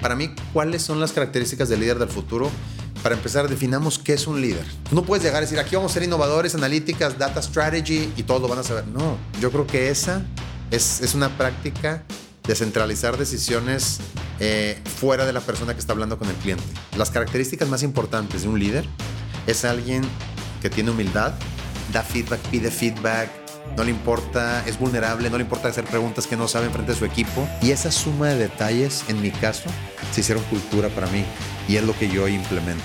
[0.00, 2.50] Para mí, ¿cuáles son las características del líder del futuro?
[3.02, 4.64] Para empezar, definamos qué es un líder.
[4.90, 8.40] No puedes llegar a decir, aquí vamos a ser innovadores, analíticas, data strategy y todo
[8.40, 8.86] lo van a saber.
[8.88, 10.22] No, yo creo que esa
[10.70, 12.04] es, es una práctica
[12.46, 14.00] de centralizar decisiones
[14.38, 16.64] eh, fuera de la persona que está hablando con el cliente.
[16.96, 18.84] Las características más importantes de un líder
[19.46, 20.02] es alguien
[20.62, 21.34] que tiene humildad,
[21.92, 23.30] da feedback, pide feedback,
[23.76, 26.94] no le importa, es vulnerable, no le importa hacer preguntas que no sabe frente a
[26.94, 27.48] su equipo.
[27.62, 29.70] Y esa suma de detalles, en mi caso,
[30.12, 31.24] se hicieron cultura para mí
[31.68, 32.84] y es lo que yo implemento.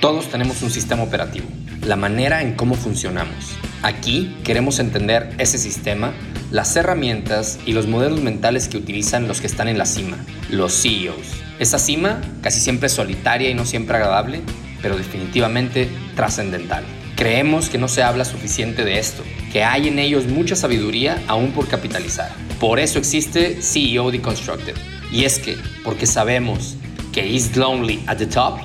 [0.00, 1.46] Todos tenemos un sistema operativo,
[1.82, 3.56] la manera en cómo funcionamos.
[3.82, 6.12] Aquí queremos entender ese sistema,
[6.50, 10.18] las herramientas y los modelos mentales que utilizan los que están en la cima,
[10.50, 11.42] los CEOs.
[11.58, 14.42] Esa cima casi siempre solitaria y no siempre agradable,
[14.82, 16.84] pero definitivamente trascendental.
[17.20, 21.52] Creemos que no se habla suficiente de esto, que hay en ellos mucha sabiduría aún
[21.52, 22.32] por capitalizar.
[22.58, 24.74] Por eso existe CEO Deconstructed.
[25.12, 26.76] Y es que, porque sabemos
[27.12, 28.58] que is lonely at the top,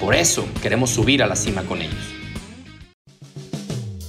[0.00, 1.94] por eso queremos subir a la cima con ellos.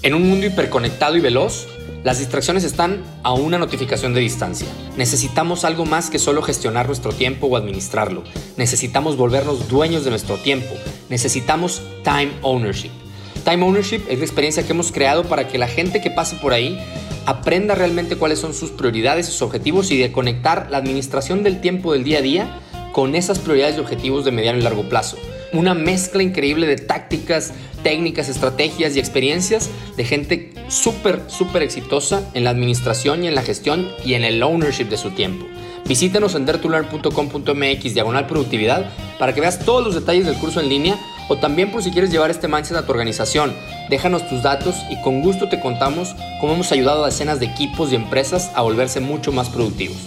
[0.02, 1.68] En un mundo hiperconectado y veloz,
[2.04, 4.68] las distracciones están a una notificación de distancia.
[4.98, 8.24] Necesitamos algo más que solo gestionar nuestro tiempo o administrarlo.
[8.58, 10.74] Necesitamos volvernos dueños de nuestro tiempo.
[11.08, 13.01] Necesitamos time ownership.
[13.44, 16.54] Time Ownership es la experiencia que hemos creado para que la gente que pase por
[16.54, 16.80] ahí
[17.26, 21.94] aprenda realmente cuáles son sus prioridades, sus objetivos y de conectar la administración del tiempo
[21.94, 22.60] del día a día
[22.92, 25.18] con esas prioridades y objetivos de mediano y largo plazo.
[25.54, 27.54] Una mezcla increíble de tácticas,
[27.84, 33.42] técnicas, estrategias y experiencias de gente súper, súper exitosa en la administración y en la
[33.42, 35.46] gestión y en el ownership de su tiempo.
[35.86, 40.98] Visítanos en dertulearn.com.mx diagonal productividad para que veas todos los detalles del curso en línea
[41.28, 43.54] o también por si quieres llevar este mindset a tu organización.
[43.90, 47.92] Déjanos tus datos y con gusto te contamos cómo hemos ayudado a decenas de equipos
[47.92, 49.98] y empresas a volverse mucho más productivos.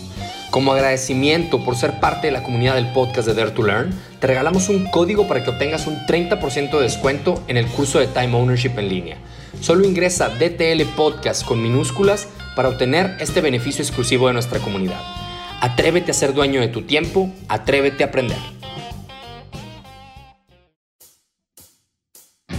[0.51, 4.27] Como agradecimiento por ser parte de la comunidad del podcast de Dare to Learn, te
[4.29, 8.37] regalamos un código para que obtengas un 30% de descuento en el curso de Time
[8.37, 9.17] Ownership en línea.
[9.61, 15.24] Solo ingresa DTL Podcast con minúsculas para obtener este beneficio exclusivo de nuestra comunidad.
[15.65, 18.37] Atrévete a ser dueño de tu tiempo, atrévete a aprender.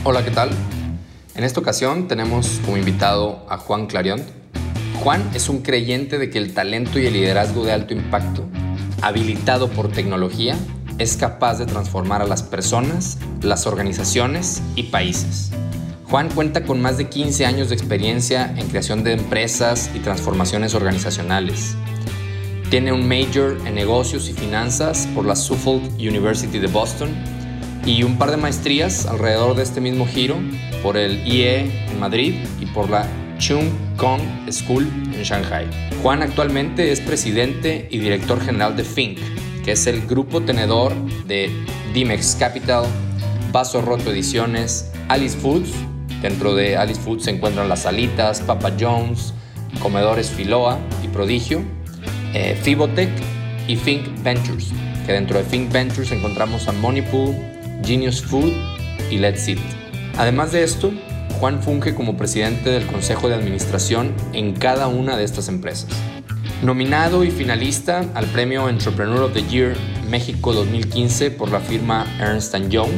[0.04, 0.50] Hola, ¿qué tal?
[1.36, 4.24] En esta ocasión tenemos como invitado a Juan Clarion.
[5.04, 8.44] Juan es un creyente de que el talento y el liderazgo de alto impacto,
[9.04, 10.58] habilitado por tecnología,
[10.98, 15.52] es capaz de transformar a las personas, las organizaciones y países.
[16.10, 20.74] Juan cuenta con más de 15 años de experiencia en creación de empresas y transformaciones
[20.74, 21.76] organizacionales.
[22.76, 27.10] Tiene un major en negocios y finanzas por la Suffolk University de Boston
[27.86, 30.36] y un par de maestrías alrededor de este mismo giro
[30.84, 34.20] por el IE en Madrid y por la Chung Kong
[34.52, 35.66] School en Shanghai.
[36.02, 39.20] Juan actualmente es presidente y director general de Fink,
[39.64, 40.92] que es el grupo tenedor
[41.28, 41.50] de
[41.94, 42.84] Dimex Capital,
[43.54, 45.72] Vaso Roto Ediciones, Alice Foods.
[46.22, 49.34] Dentro de Alice Foods se encuentran las alitas, Papa Jones,
[49.82, 51.62] Comedores Filoa y Prodigio
[52.36, 53.10] eh, Fibotech
[53.66, 54.68] y Think Ventures,
[55.06, 57.34] que dentro de Think Ventures encontramos a Moneypool,
[57.84, 58.52] Genius Food
[59.10, 59.58] y Let's Eat.
[60.18, 60.92] Además de esto,
[61.40, 65.90] Juan funge como presidente del Consejo de Administración en cada una de estas empresas.
[66.62, 69.76] Nominado y finalista al premio Entrepreneur of the Year
[70.10, 72.92] México 2015 por la firma Ernst Young,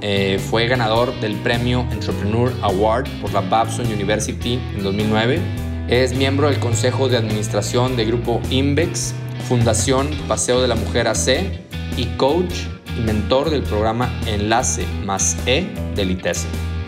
[0.00, 6.48] eh, fue ganador del premio Entrepreneur Award por la Babson University en 2009 es miembro
[6.48, 9.14] del Consejo de Administración de Grupo Invex,
[9.48, 11.60] Fundación Paseo de la Mujer AC
[11.96, 12.54] y coach
[12.98, 16.46] y mentor del programa Enlace más E del ITESE.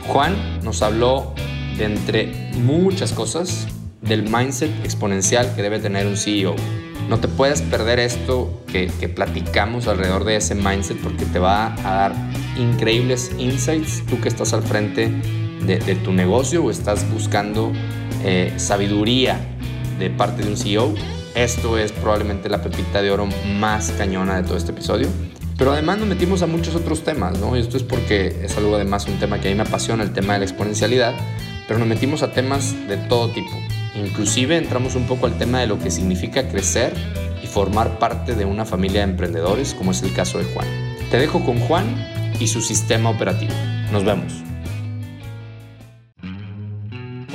[0.09, 1.35] Juan nos habló
[1.77, 3.69] de entre muchas cosas
[4.01, 6.57] del mindset exponencial que debe tener un CEO.
[7.09, 11.97] No te puedes perder esto que, platicamos alrededor de ese mindset porque te va a
[11.97, 12.13] dar
[12.57, 15.09] increíbles insights tú que estás al frente
[15.67, 17.73] de, de tu negocio o estás buscando
[18.25, 19.39] eh, sabiduría
[19.99, 20.95] de parte de un CEO,
[21.35, 25.09] esto es probablemente la pepita de oro más cañona de todo este episodio.
[25.59, 27.57] Pero además nos metimos a muchos otros temas, ¿no?
[27.57, 30.35] esto es porque es algo además un tema que a mí me apasiona, el tema
[30.35, 31.15] de la exponencialidad,
[31.67, 33.57] pero nos metimos a temas de todo tipo.
[33.95, 36.93] Inclusive entramos un poco al tema de lo que significa crecer
[37.43, 40.67] y formar parte de una familia de emprendedores, como es el caso de Juan.
[41.11, 41.87] Te dejo con Juan
[42.39, 43.53] y su sistema operativo.
[43.91, 44.46] Nos vemos.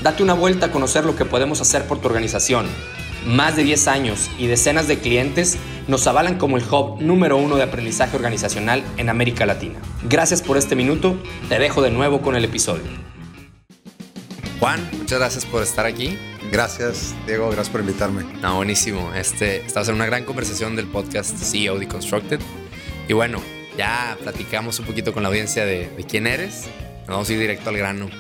[0.03, 2.67] date una vuelta a conocer lo que podemos hacer por tu organización.
[3.25, 7.55] Más de 10 años y decenas de clientes nos avalan como el hub número uno
[7.55, 9.79] de aprendizaje organizacional en América Latina.
[10.09, 12.83] Gracias por este minuto, te dejo de nuevo con el episodio.
[14.59, 16.19] Juan, muchas gracias por estar aquí.
[16.51, 18.25] Gracias, Diego, gracias por invitarme.
[18.43, 19.15] No, buenísimo.
[19.15, 22.41] Este, estamos en una gran conversación del podcast CEO Deconstructed.
[23.09, 23.41] Y bueno,
[23.79, 26.67] ya platicamos un poquito con la audiencia de, de quién eres.
[27.01, 28.11] Nos vamos a ir directo al grano.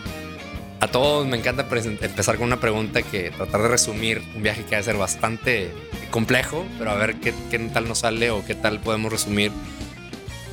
[0.81, 4.77] A todos me encanta empezar con una pregunta que tratar de resumir un viaje que
[4.77, 5.73] va a ser bastante
[6.13, 9.51] complejo, pero a ver qué, qué tal nos sale o qué tal podemos resumir.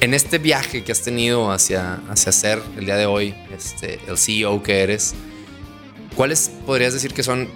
[0.01, 4.17] En este viaje que has tenido hacia, hacia ser el día de hoy este, el
[4.17, 5.13] CEO que eres,
[6.15, 7.47] ¿cuáles podrías decir que son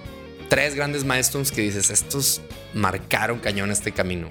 [0.52, 2.42] tres grandes milestones que dices, estos
[2.74, 4.28] marcaron cañón este camino?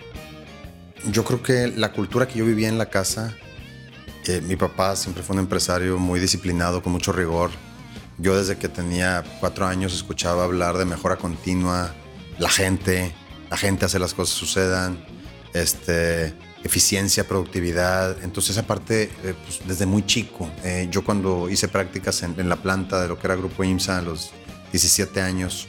[1.11, 3.35] Yo creo que la cultura que yo vivía en la casa,
[4.27, 7.49] eh, mi papá siempre fue un empresario muy disciplinado, con mucho rigor.
[8.19, 11.91] Yo desde que tenía cuatro años escuchaba hablar de mejora continua,
[12.37, 13.11] la gente,
[13.49, 15.03] la gente hace las cosas sucedan,
[15.55, 18.23] este, eficiencia, productividad.
[18.23, 22.57] Entonces, aparte, eh, pues, desde muy chico, eh, yo cuando hice prácticas en, en, la
[22.57, 24.29] planta de lo que era Grupo IMSA a los
[24.71, 25.67] 17 años,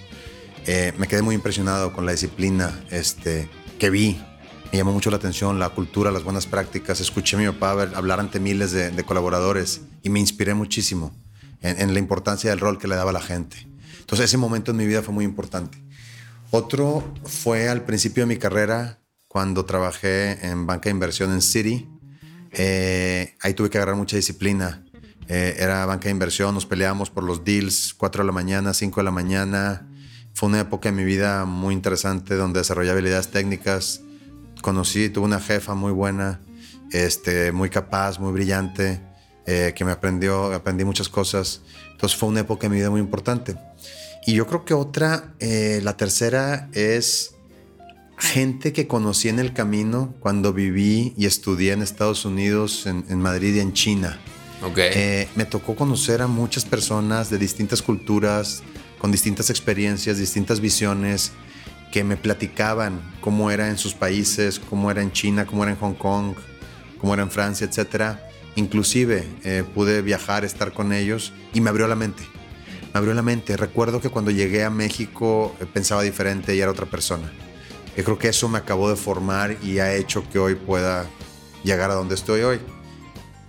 [0.67, 3.49] eh, me quedé muy impresionado con la disciplina este,
[3.79, 4.23] que vi.
[4.71, 7.01] Me llamó mucho la atención la cultura, las buenas prácticas.
[7.01, 11.15] Escuché a mi papá hablar ante miles de, colaboradores y me inspiré muchísimo
[11.61, 13.69] en, la importancia del rol que le daba la gente.
[14.01, 15.79] Entonces, ese momento en mi vida fue muy importante.
[16.51, 21.89] Otro fue al principio de mi carrera, cuando trabajé en banca de inversión en City.
[22.53, 24.85] Eh, ahí tuve que agarrar mucha disciplina.
[25.29, 29.01] Eh, era banca de inversión, nos peleábamos por los deals, 4 de la mañana, 5
[29.01, 29.89] de la mañana.
[30.35, 34.01] Fue una época en mi vida muy interesante donde desarrollé habilidades técnicas.
[34.61, 36.41] Conocí, tuve una jefa muy buena,
[36.91, 39.01] este, muy capaz, muy brillante,
[39.47, 41.63] eh, que me aprendió, aprendí muchas cosas.
[41.93, 43.57] Entonces fue una época en mi vida muy importante.
[44.27, 47.35] Y yo creo que otra, eh, la tercera es
[48.19, 53.19] gente que conocí en el camino cuando viví y estudié en Estados Unidos, en, en
[53.19, 54.21] Madrid y en China.
[54.63, 54.91] Okay.
[54.95, 58.63] Eh, me tocó conocer a muchas personas de distintas culturas,
[59.03, 61.33] con distintas experiencias, distintas visiones,
[61.93, 65.79] que me platicaban cómo era en sus países, cómo era en China, cómo era en
[65.79, 66.35] Hong Kong,
[66.99, 68.17] cómo era en Francia, etc.
[68.57, 72.23] Inclusive eh, pude viajar, estar con ellos y me abrió la mente
[72.93, 73.57] me abrió la mente.
[73.57, 77.33] Recuerdo que cuando llegué a México eh, pensaba diferente y era otra persona.
[77.97, 81.07] Yo creo que eso me acabó de formar y ha hecho que hoy pueda
[81.63, 82.61] llegar a donde estoy hoy.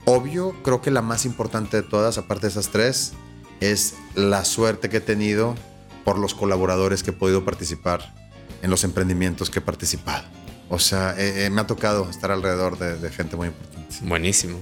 [0.05, 3.13] Obvio, creo que la más importante de todas, aparte de esas tres,
[3.61, 5.56] es la suerte que he tenido
[6.04, 8.13] por los colaboradores que he podido participar
[8.62, 10.24] en los emprendimientos que he participado.
[10.69, 13.95] O sea, eh, eh, me ha tocado estar alrededor de, gente muy importante.
[14.01, 14.60] Buenísimo.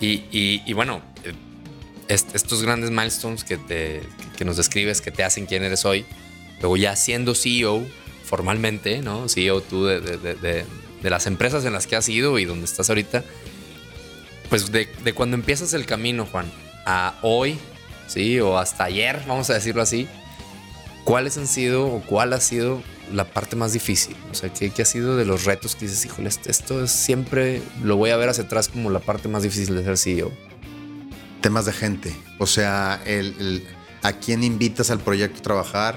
[0.00, 1.00] Y, y, bueno,
[2.08, 4.02] estos grandes milestones que, te,
[4.36, 6.04] que nos describes, que te hacen quién eres hoy,
[6.60, 7.86] luego ya siendo CEO
[8.24, 9.28] formalmente, ¿no?
[9.28, 10.66] CEO tú de, de,
[11.02, 13.24] de las empresas en las que has ido y donde estás ahorita,
[14.48, 16.50] pues de, cuando empiezas el camino, Juan,
[16.86, 17.58] a hoy,
[18.12, 18.40] ¿sí?
[18.40, 20.08] O hasta ayer, vamos a decirlo así,
[21.04, 24.16] ¿cuáles han sido o cuál ha sido la parte más difícil?
[24.30, 27.62] O sea, ¿qué, qué ha sido de los retos que dices, híjole, esto es siempre
[27.82, 30.32] lo voy a ver hacia atrás como la parte más difícil de ser CEO?
[31.42, 32.16] temas de gente.
[32.38, 33.66] O sea, el, el,
[34.02, 35.96] a quién invitas al proyecto a trabajar,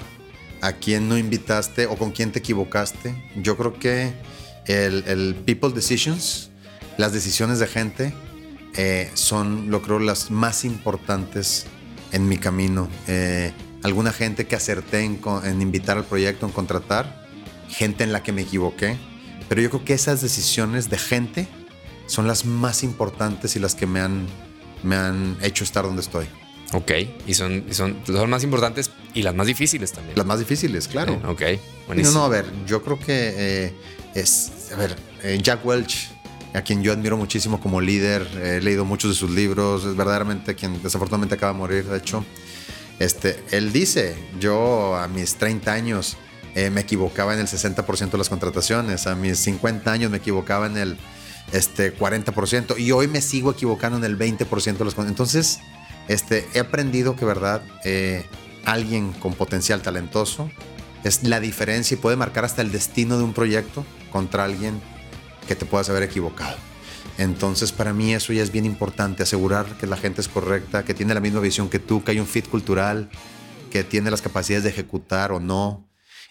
[0.60, 3.14] a quién no invitaste o con quién te equivocaste.
[3.36, 4.12] Yo creo que
[4.66, 6.50] el, el people decisions,
[6.98, 8.14] las decisiones de gente,
[8.76, 11.66] eh, son, lo creo, las más importantes
[12.12, 12.88] en mi camino.
[13.06, 17.26] Eh, alguna gente que acerté en, en invitar al proyecto, en contratar,
[17.68, 18.96] gente en la que me equivoqué.
[19.48, 21.48] Pero yo creo que esas decisiones de gente
[22.06, 24.26] son las más importantes y las que me han
[24.82, 26.26] me han hecho estar donde estoy.
[26.72, 26.92] Ok,
[27.26, 30.16] y son, son las más importantes y las más difíciles también.
[30.16, 31.20] Las más difíciles, claro.
[31.26, 31.42] Ok,
[31.86, 32.14] buenísimo.
[32.14, 33.72] No, no, a ver, yo creo que eh,
[34.14, 36.10] es, a ver, eh, Jack Welch,
[36.56, 40.54] a quien yo admiro muchísimo como líder, he leído muchos de sus libros, es verdaderamente
[40.54, 42.24] quien desafortunadamente acaba de morir, de hecho.
[42.98, 46.16] Este, él dice, yo a mis 30 años
[46.54, 50.66] eh, me equivocaba en el 60% de las contrataciones, a mis 50 años me equivocaba
[50.66, 50.98] en el
[51.52, 55.60] este 40% y hoy me sigo equivocando en el 20% de los entonces
[56.08, 58.24] este he aprendido que verdad eh,
[58.64, 60.50] alguien con potencial talentoso
[61.04, 64.80] es la diferencia y puede marcar hasta el destino de un proyecto contra alguien
[65.46, 66.56] que te puedas haber equivocado
[67.18, 70.94] Entonces, para mí eso ya es bien importante, asegurar que la gente es correcta, que
[70.94, 73.08] tiene la misma visión que tú, que hay un fit cultural,
[73.70, 75.88] que tiene las capacidades de ejecutar o no.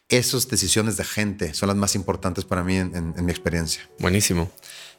[0.09, 3.89] Esas decisiones de gente son las más importantes para mí en, mi experiencia.
[3.99, 4.51] Buenísimo.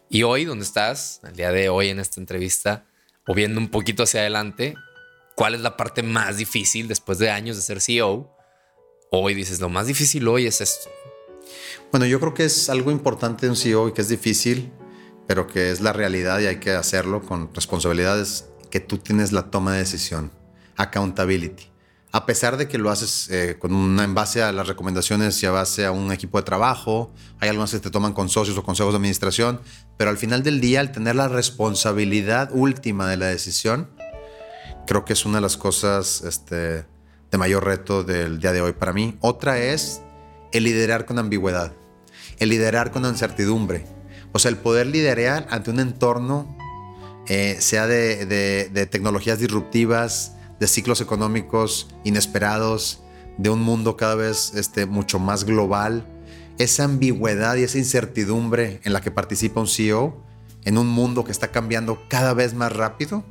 [0.08, 1.20] Y hoy, ¿dónde estás?
[1.24, 2.84] El día de hoy en esta entrevista,
[3.26, 4.74] o viendo un poquito hacia adelante,
[5.36, 8.32] ¿cuál es la parte más difícil después de años de ser CEO?
[9.10, 10.90] Hoy dices, lo más difícil hoy es esto.
[11.90, 14.72] Bueno, yo creo que es algo importante de un CEO y que es difícil
[15.26, 19.50] pero que es la realidad y hay que hacerlo con responsabilidades que tú tienes la
[19.50, 20.30] toma de decisión,
[20.76, 21.64] accountability.
[22.12, 25.46] A pesar de que lo haces eh, con una, en base a las recomendaciones y
[25.46, 28.62] a base a un equipo de trabajo, hay algunas que te toman con socios o
[28.62, 29.60] consejos de administración,
[29.98, 33.90] pero al final del día, al tener la responsabilidad última de la decisión,
[34.86, 36.86] creo que es una de las cosas este,
[37.30, 39.18] de mayor reto del día de hoy para mí.
[39.20, 40.00] Otra es
[40.52, 41.72] el liderar con ambigüedad,
[42.38, 43.96] el liderar con incertidumbre
[44.36, 46.58] o sea, el poder liderar ante un entorno,
[47.26, 53.02] eh, sea de, tecnologías disruptivas, de ciclos económicos inesperados,
[53.38, 56.06] de un mundo cada vez este, mucho más global,
[56.58, 60.22] esa ambigüedad y esa incertidumbre en la que participa un CEO
[60.66, 63.24] en un mundo que está cambiando cada vez más rápido,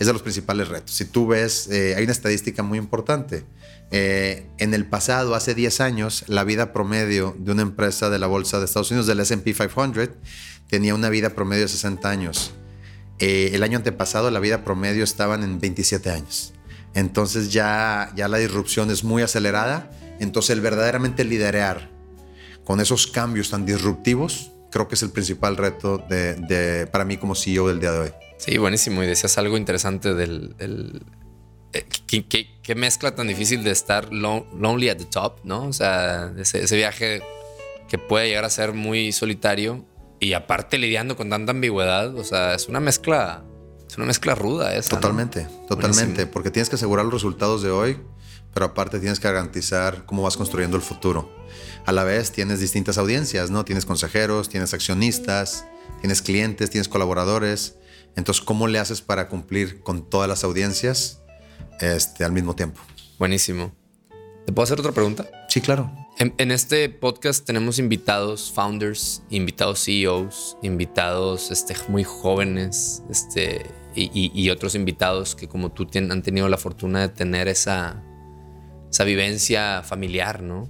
[0.00, 0.94] es de los principales retos.
[0.94, 3.44] Si tú ves, eh, hay una estadística muy importante.
[3.90, 8.26] Eh, en el pasado, hace 10 años, la vida promedio de una empresa de la
[8.26, 10.08] bolsa de Estados Unidos, del SP 500,
[10.68, 12.52] tenía una vida promedio de 60 años.
[13.18, 16.54] Eh, el año antepasado, la vida promedio estaban en 27 años.
[16.94, 19.90] Entonces ya, ya la disrupción es muy acelerada.
[20.18, 21.90] Entonces el verdaderamente liderar
[22.64, 27.34] con esos cambios tan disruptivos, creo que es el principal reto de, para mí como
[27.34, 28.10] CEO del día de hoy.
[28.40, 29.02] Sí, buenísimo.
[29.02, 30.54] Y decías algo interesante del
[31.72, 35.64] eh, ¿qué, mezcla tan difícil de estar lonely at the top, ¿no?
[35.64, 37.22] O sea, ese, viaje
[37.88, 39.84] que puede llegar a ser muy solitario
[40.18, 43.44] y aparte lidiando con tanta ambigüedad, o sea, es una mezcla,
[43.88, 44.96] es una mezcla ruda esa.
[44.96, 47.98] Totalmente, totalmente, porque tienes que asegurar los resultados de hoy,
[48.52, 51.32] pero aparte tienes que garantizar cómo vas construyendo el futuro.
[51.86, 53.64] A la vez tienes distintas audiencias, ¿no?
[53.64, 55.64] Tienes consejeros, tienes accionistas,
[56.00, 57.76] tienes clientes, tienes colaboradores.
[58.16, 61.20] Entonces, ¿cómo le haces para cumplir con todas las audiencias?
[61.80, 62.80] este, al mismo tiempo.
[63.18, 63.72] Buenísimo.
[64.46, 65.28] ¿Te puedo hacer otra pregunta?
[65.48, 65.90] Sí, claro.
[66.18, 73.64] En, este podcast tenemos invitados, founders, invitados CEOs, invitados este, muy jóvenes este,
[73.94, 78.02] y, otros invitados que como tú han tenido la fortuna de tener esa,
[78.90, 80.68] esa vivencia familiar, ¿no?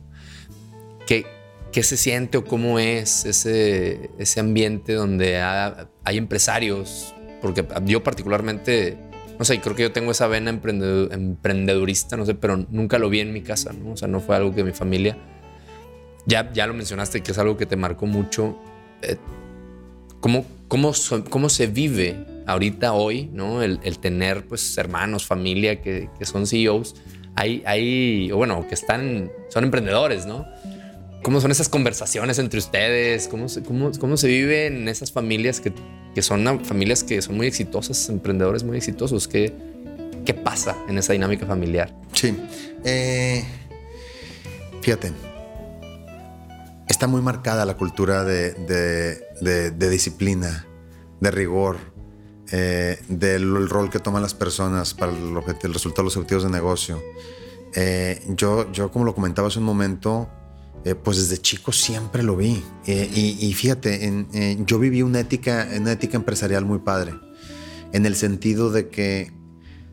[1.04, 1.26] ¿Qué,
[1.72, 7.12] ¿Qué se siente o cómo es ese, ese ambiente donde hay empresarios?
[7.40, 8.96] Porque yo particularmente
[9.40, 13.20] no sé, creo que yo tengo esa vena emprendedurista, no sé, pero nunca lo vi
[13.20, 13.92] en mi casa, ¿no?
[13.92, 15.16] O sea, no fue algo que mi familia.
[16.26, 18.58] Ya, ya lo mencionaste, que es algo que te marcó mucho.
[19.00, 19.16] Eh,
[20.20, 20.92] ¿cómo, cómo,
[21.30, 23.62] ¿Cómo se vive ahorita, hoy, ¿no?
[23.62, 26.96] El, tener, pues, hermanos, familia que, que son CEOs.
[27.34, 30.44] Hay, hay, bueno, que están, son emprendedores, ¿no?
[31.22, 33.28] ¿Cómo son esas conversaciones entre ustedes?
[33.28, 35.72] ¿Cómo se, cómo, cómo se vive en esas familias que,
[36.14, 39.28] que, son familias que son muy exitosas, emprendedores muy exitosos?
[39.28, 39.54] ¿Qué,
[40.24, 41.94] qué pasa en esa dinámica familiar?
[42.14, 42.34] Sí.
[42.84, 43.44] Eh,
[44.80, 45.12] fíjate,
[46.88, 48.54] está muy marcada la cultura de,
[49.42, 50.66] de, disciplina,
[51.20, 51.76] de rigor,
[52.50, 56.50] eh, del rol que toman las personas para el, el resultado de los objetivos de
[56.50, 57.02] negocio.
[57.74, 60.30] Eh, yo, yo, como lo comentaba hace un momento,
[60.84, 62.62] eh, pues desde chico siempre lo vi.
[62.86, 64.26] Eh, y, fíjate,
[64.66, 67.14] yo viví una ética, una ética empresarial muy padre,
[67.92, 69.32] en el sentido de que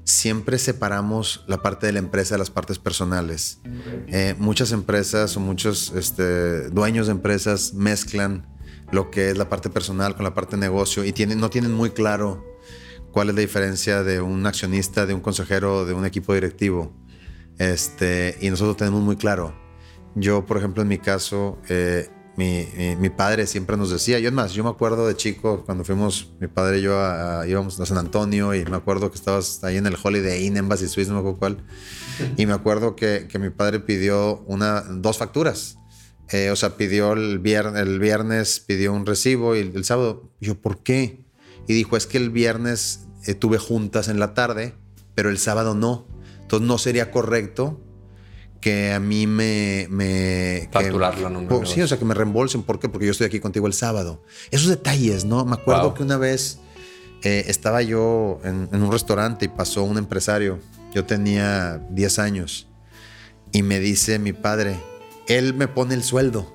[0.05, 3.59] siempre separamos la parte de la empresa de las partes personales.
[4.07, 8.47] Eh, muchas empresas o muchos este, dueños de empresas mezclan
[8.91, 11.73] lo que es la parte personal con la parte de negocio y tienen, no tienen
[11.73, 12.45] muy claro
[13.11, 16.93] cuál es la diferencia de un accionista, de un consejero, de un equipo directivo.
[17.57, 19.66] Este, y nosotros tenemos muy claro
[20.15, 24.53] yo, por ejemplo, en mi caso, eh, mi, padre siempre nos decía, yo es más,
[24.53, 26.91] yo me acuerdo de chico cuando fuimos, mi padre y yo
[27.45, 30.87] íbamos a San Antonio y me acuerdo que estabas ahí en el Holiday Inn Embassy
[30.87, 31.63] Suisse, no me cuál,
[32.37, 35.77] y me acuerdo que, mi padre pidió una, dos facturas.
[36.29, 40.61] Eh, o sea, pidió el viernes, el viernes pidió un recibo y el, sábado, yo,
[40.61, 41.25] ¿por qué?
[41.67, 44.75] Y dijo, es que el viernes eh, tuve juntas en la tarde,
[45.15, 46.05] pero el sábado no.
[46.41, 47.81] Entonces no sería correcto
[48.67, 49.87] que a mí me...
[49.89, 51.65] me Facturarlo, ¿no?
[51.65, 52.63] Sí, o sea, que me reembolsen.
[52.63, 52.89] ¿Por qué?
[52.89, 54.21] Porque yo estoy aquí contigo el sábado.
[54.51, 55.45] Esos detalles, ¿no?
[55.45, 56.59] Me acuerdo que una vez
[57.23, 60.59] eh, estaba yo en, un restaurante y pasó un empresario.
[60.93, 62.67] Yo tenía 10 años.
[63.53, 64.75] Y me dice mi padre,
[65.29, 66.53] él me pone el sueldo.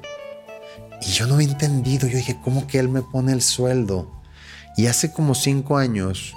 [1.01, 2.09] Y yo no había entendido.
[2.09, 4.21] Yo dije, ¿cómo que él me pone el sueldo?
[4.77, 6.35] Y hace como cinco años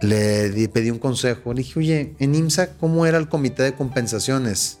[0.00, 1.52] le pedí un consejo.
[1.52, 4.80] Le dije, oye, en IMSA, ¿cómo era el comité de compensaciones?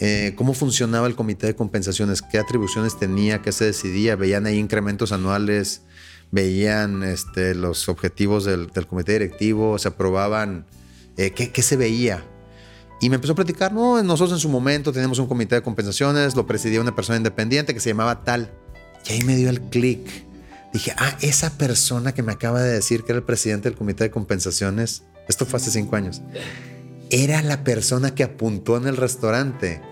[0.00, 2.22] Eh, ¿Cómo funcionaba el comité de compensaciones?
[2.22, 3.42] ¿Qué atribuciones tenía?
[3.42, 4.16] ¿Qué se decidía?
[4.16, 5.82] ¿Veían ahí incrementos anuales?
[6.30, 9.78] ¿Veían este, los objetivos del, comité directivo?
[9.78, 10.66] ¿Se aprobaban?
[11.16, 12.24] Eh, ¿qué, ¿Qué se veía?
[13.00, 16.34] Y me empezó a platicar, no, nosotros en su momento teníamos un comité de compensaciones,
[16.34, 18.50] lo presidía una persona independiente que se llamaba tal.
[19.06, 20.24] Y ahí me dio el clic
[20.74, 24.04] dije, ah, esa persona que me acaba de decir que era el presidente del comité
[24.04, 26.20] de compensaciones, esto fue hace cinco años,
[27.10, 29.82] era la persona que apuntó en el restaurante.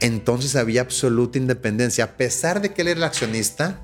[0.00, 2.04] Entonces había absoluta independencia.
[2.04, 3.80] A pesar de que él era el accionista,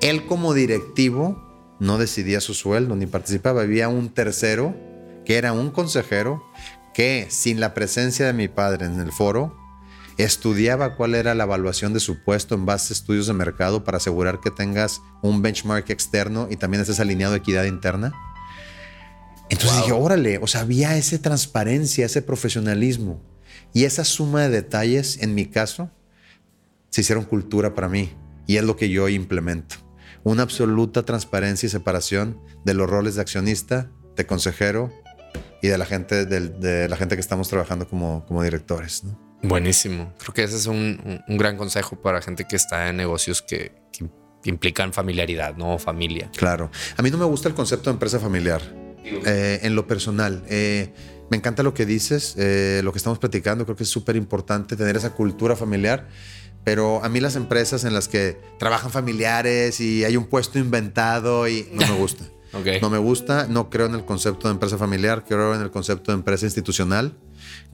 [0.00, 3.62] él como directivo no decidía su sueldo ni participaba.
[3.62, 4.76] Había un tercero,
[5.24, 6.42] que era un consejero,
[6.94, 9.56] que sin la presencia de mi padre en el foro,
[10.18, 13.98] estudiaba cuál era la evaluación de su puesto en base a estudios de mercado para
[13.98, 18.12] asegurar que tengas un benchmark externo y también estés alineado a equidad interna.
[19.50, 23.22] Entonces dije, órale, o sea, había esa transparencia, ese profesionalismo
[23.72, 25.90] y esa suma de detalles, en mi caso,
[26.90, 28.12] se hicieron cultura para mí
[28.46, 29.76] y es lo que yo implemento.
[30.24, 34.92] Una absoluta transparencia y separación de los roles de accionista, de consejero
[35.62, 39.04] y de la gente, de, la gente que estamos trabajando como, como directores.
[39.04, 39.28] ¿no?
[39.42, 40.12] Buenísimo.
[40.18, 43.72] Creo que ese es un, gran consejo para gente que está en negocios que,
[44.44, 46.30] implican familiaridad, no familia.
[46.36, 46.70] Claro.
[46.96, 48.62] A mí no me gusta el concepto de empresa familiar.
[49.04, 50.92] Eh, en lo personal, eh,
[51.30, 53.64] me encanta lo que dices, eh, lo que estamos platicando.
[53.64, 56.08] Creo que es súper importante tener esa cultura familiar.
[56.64, 61.48] Pero a mí las empresas en las que trabajan familiares y hay un puesto inventado
[61.48, 62.24] y no me gusta.
[62.80, 66.12] No me gusta, no creo en el concepto de empresa familiar, creo en el concepto
[66.12, 67.14] de empresa institucional.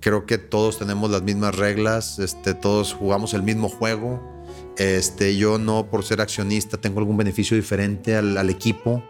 [0.00, 4.33] Creo que todos tenemos las mismas reglas, este, todos jugamos el mismo juego.
[4.76, 9.04] Este, yo no por ser accionista tengo algún beneficio diferente al, equipo.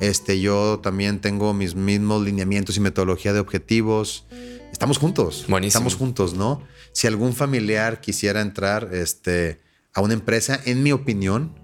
[0.00, 4.26] Este, yo también tengo mis mismos lineamientos y metodología de objetivos.
[4.72, 5.46] Estamos juntos.
[5.62, 6.62] Estamos juntos, ¿no?
[6.92, 9.60] Si algún familiar quisiera entrar este,
[9.92, 11.54] a una empresa, en mi opinión,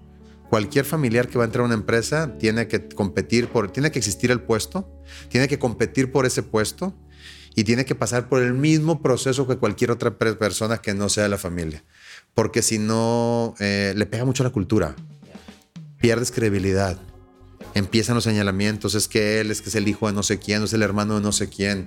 [0.49, 3.99] cualquier familiar que va a entrar a una empresa tiene que competir por, tiene que
[3.99, 4.89] existir el puesto,
[5.29, 6.93] tiene que competir por ese puesto
[7.55, 11.23] y tiene que pasar por el mismo proceso que cualquier otra persona que no sea
[11.23, 11.83] de la familia.
[12.33, 14.95] Porque si no, eh, le pega mucho la cultura.
[15.99, 16.97] Pierdes credibilidad.
[17.73, 20.63] Empiezan los señalamientos, es que él es que es el hijo de no sé quién,
[20.63, 21.85] es el hermano de no sé quién.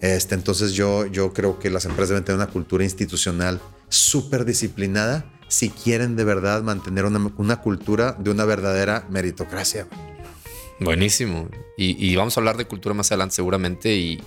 [0.00, 5.24] Este, entonces yo, yo creo que las empresas deben tener una cultura institucional súper disciplinada
[5.48, 9.86] si quieren de verdad mantener una, cultura de una verdadera meritocracia.
[10.80, 11.48] Buenísimo.
[11.78, 14.20] Y, vamos a hablar de cultura más adelante seguramente y,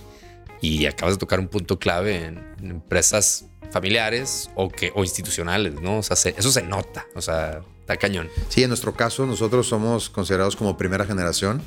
[0.60, 5.98] y acabas de tocar un punto clave en, empresas familiares o, que, o institucionales, ¿no?
[5.98, 8.28] O sea, eso se nota, o sea, está cañón.
[8.48, 11.62] Sí, en nuestro caso nosotros somos considerados como primera generación.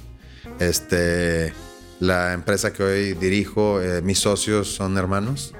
[0.59, 1.53] Este,
[1.99, 5.53] la empresa que hoy dirijo, eh, mis socios son hermanos.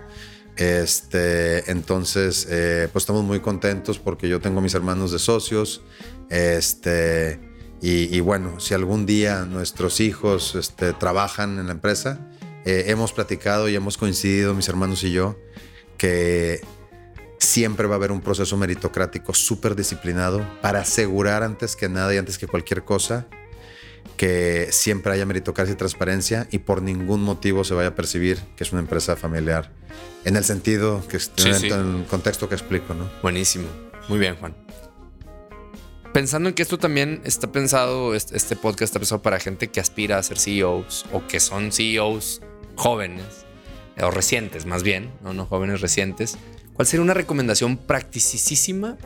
[0.55, 5.81] Este, entonces, eh, pues estamos muy contentos porque yo tengo mis hermanos de socios.
[6.29, 7.39] Este,
[7.85, 12.17] y, bueno, si algún día nuestros hijos este, trabajan en la empresa,
[12.63, 15.37] eh, hemos platicado y hemos coincidido, mis hermanos y yo,
[16.03, 16.59] que
[17.39, 22.17] siempre va a haber un proceso meritocrático súper disciplinado para asegurar antes que nada y
[22.17, 23.25] antes que cualquier cosa
[24.17, 28.65] que siempre haya meritocracia y transparencia y por ningún motivo se vaya a percibir que
[28.65, 29.71] es una empresa familiar
[30.25, 33.09] en el sentido que en el contexto que explico, ¿no?
[33.21, 33.69] Buenísimo.
[34.09, 34.57] Muy bien, Juan.
[36.13, 40.17] Pensando en que esto también está pensado, este podcast está pensado para gente que aspira
[40.17, 42.41] a ser CEOs o que son CEOs
[42.75, 43.45] jóvenes
[44.01, 46.37] o recientes, más bien, no, no jóvenes recientes.
[46.73, 48.97] ¿Cuál sería una recomendación practicísima?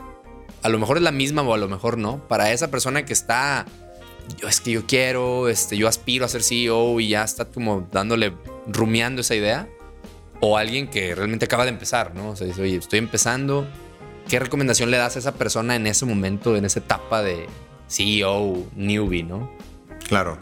[0.62, 3.12] A lo mejor es la misma o a lo mejor no, para esa persona que
[3.12, 3.66] está
[4.36, 7.88] yo es que yo quiero, este, yo aspiro a ser CEO y ya está como
[7.90, 8.32] dándole,
[8.66, 9.68] rumiando esa idea.
[10.40, 12.30] O alguien que realmente acaba de empezar, ¿no?
[12.30, 13.66] O sea, dice, oye, estoy empezando.
[14.28, 17.46] ¿Qué recomendación le das a esa persona en ese momento, en esa etapa de
[17.88, 19.50] CEO, newbie, ¿no?
[20.06, 20.38] Claro.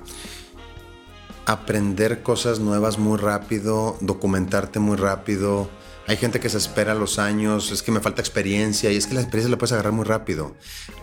[1.46, 5.68] Aprender cosas nuevas muy rápido, documentarte muy rápido.
[6.06, 9.14] Hay gente que se espera los años, es que me falta experiencia y es que
[9.14, 10.54] la experiencia la puedes agarrar muy rápido.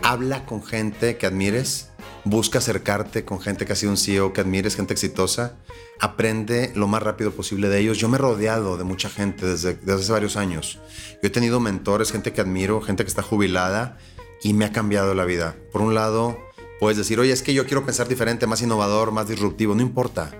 [0.02, 1.88] Habla con gente que admires
[2.24, 5.56] busca acercarte con gente que ha sido un CEO que admires, gente exitosa,
[6.00, 7.98] aprende lo más rápido posible de ellos.
[7.98, 10.80] Yo me he rodeado de mucha gente desde, hace varios años.
[11.22, 13.98] Yo he tenido mentores, gente que admiro, gente que está jubilada
[14.42, 15.56] y me ha cambiado la vida.
[15.72, 16.36] Por un lado,
[16.80, 19.74] puedes decir, oye, es que yo quiero pensar diferente, más innovador, más disruptivo.
[19.74, 20.30] No importa,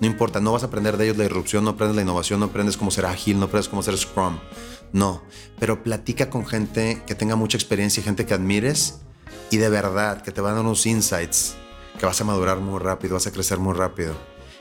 [0.00, 2.46] no importa, no vas a aprender de ellos la disrupción, no aprendes la innovación, no
[2.46, 4.38] aprendes cómo ser ágil, no aprendes cómo ser Scrum.
[4.92, 5.22] No,
[5.58, 9.00] pero platica con gente que tenga mucha experiencia y gente que admires
[9.50, 11.54] y de verdad que te van a dar unos insights
[11.98, 14.14] que vas a madurar muy rápido, vas a crecer muy rápido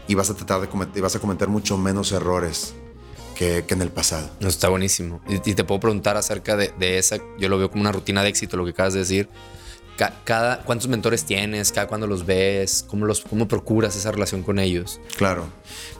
[0.07, 2.73] y vas a tratar de cometer, vas a cometer mucho menos errores
[3.35, 4.29] que, en el pasado.
[4.39, 5.21] está buenísimo.
[5.27, 8.57] Y, te puedo preguntar acerca de, esa, yo lo veo como una rutina de éxito,
[8.57, 9.29] lo que acabas de decir.
[10.23, 11.71] Cada, ¿Cuántos mentores tienes?
[11.71, 12.83] ¿Cada cuándo los ves?
[12.87, 14.99] ¿Cómo, los, ¿Cómo procuras esa relación con ellos?
[15.15, 15.45] Claro.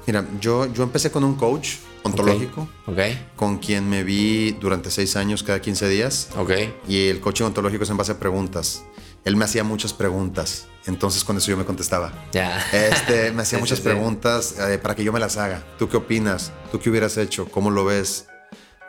[0.08, 2.68] Mira, yo, yo empecé con un coach ontológico.
[2.88, 3.28] Okay.
[3.36, 6.30] Con quien me vi durante seis años cada 15 días.
[6.36, 6.52] Ok.
[6.88, 8.84] Y el coaching ontológico es en base a preguntas.
[9.24, 10.68] Él me hacía muchas preguntas.
[10.88, 12.12] Entonces con eso yo me contestaba.
[12.32, 12.66] Ya.
[12.72, 15.64] Este, me hacía muchas preguntas eh, para que yo me las haga.
[15.78, 16.52] ¿Tú qué opinas?
[16.72, 17.46] ¿Tú qué hubieras hecho?
[17.46, 18.28] ¿Cómo lo ves?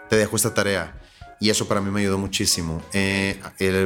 [0.08, 1.01] Te dejo esta tarea.
[1.42, 2.80] Y eso para mí me ayudó muchísimo.
[2.92, 3.40] Eh,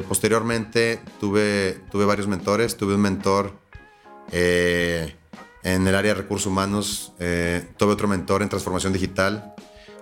[0.07, 2.77] posteriormente tuve, tuve varios mentores.
[2.77, 3.55] Tuve un mentor
[4.31, 5.17] eh,
[5.63, 7.15] en el área de recursos humanos.
[7.19, 9.55] tuve otro mentor en transformación digital.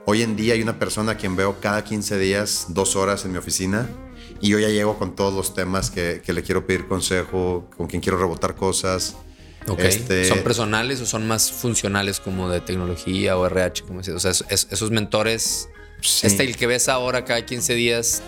[0.04, 3.32] Hoy en día hay una persona a quien veo cada 15 días, dos horas en
[3.32, 3.88] mi oficina
[4.40, 8.02] y yo ya llego con todos los temas que, le quiero pedir consejo, con quien
[8.02, 9.16] quiero rebotar cosas.
[9.78, 13.84] Este, ¿Son personales o son más funcionales como de tecnología o RH?
[13.84, 15.70] Como o sea, esos mentores,
[16.22, 18.22] este el que ves ahora cada 15 días,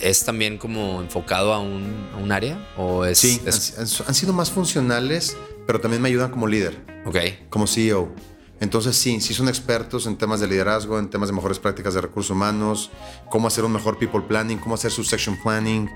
[0.00, 2.58] ¿es también como enfocado a un, a un área?
[2.76, 3.40] ¿O es, sí,
[3.78, 6.76] Han, sido más funcionales, pero también me ayudan como líder.
[7.04, 7.16] Ok.
[7.48, 8.12] Como CEO.
[8.58, 12.00] Entonces sí, sí son expertos en temas de liderazgo, en temas de mejores prácticas de
[12.00, 12.90] recursos humanos,
[13.28, 15.90] cómo hacer un mejor people planning, cómo hacer su section planning,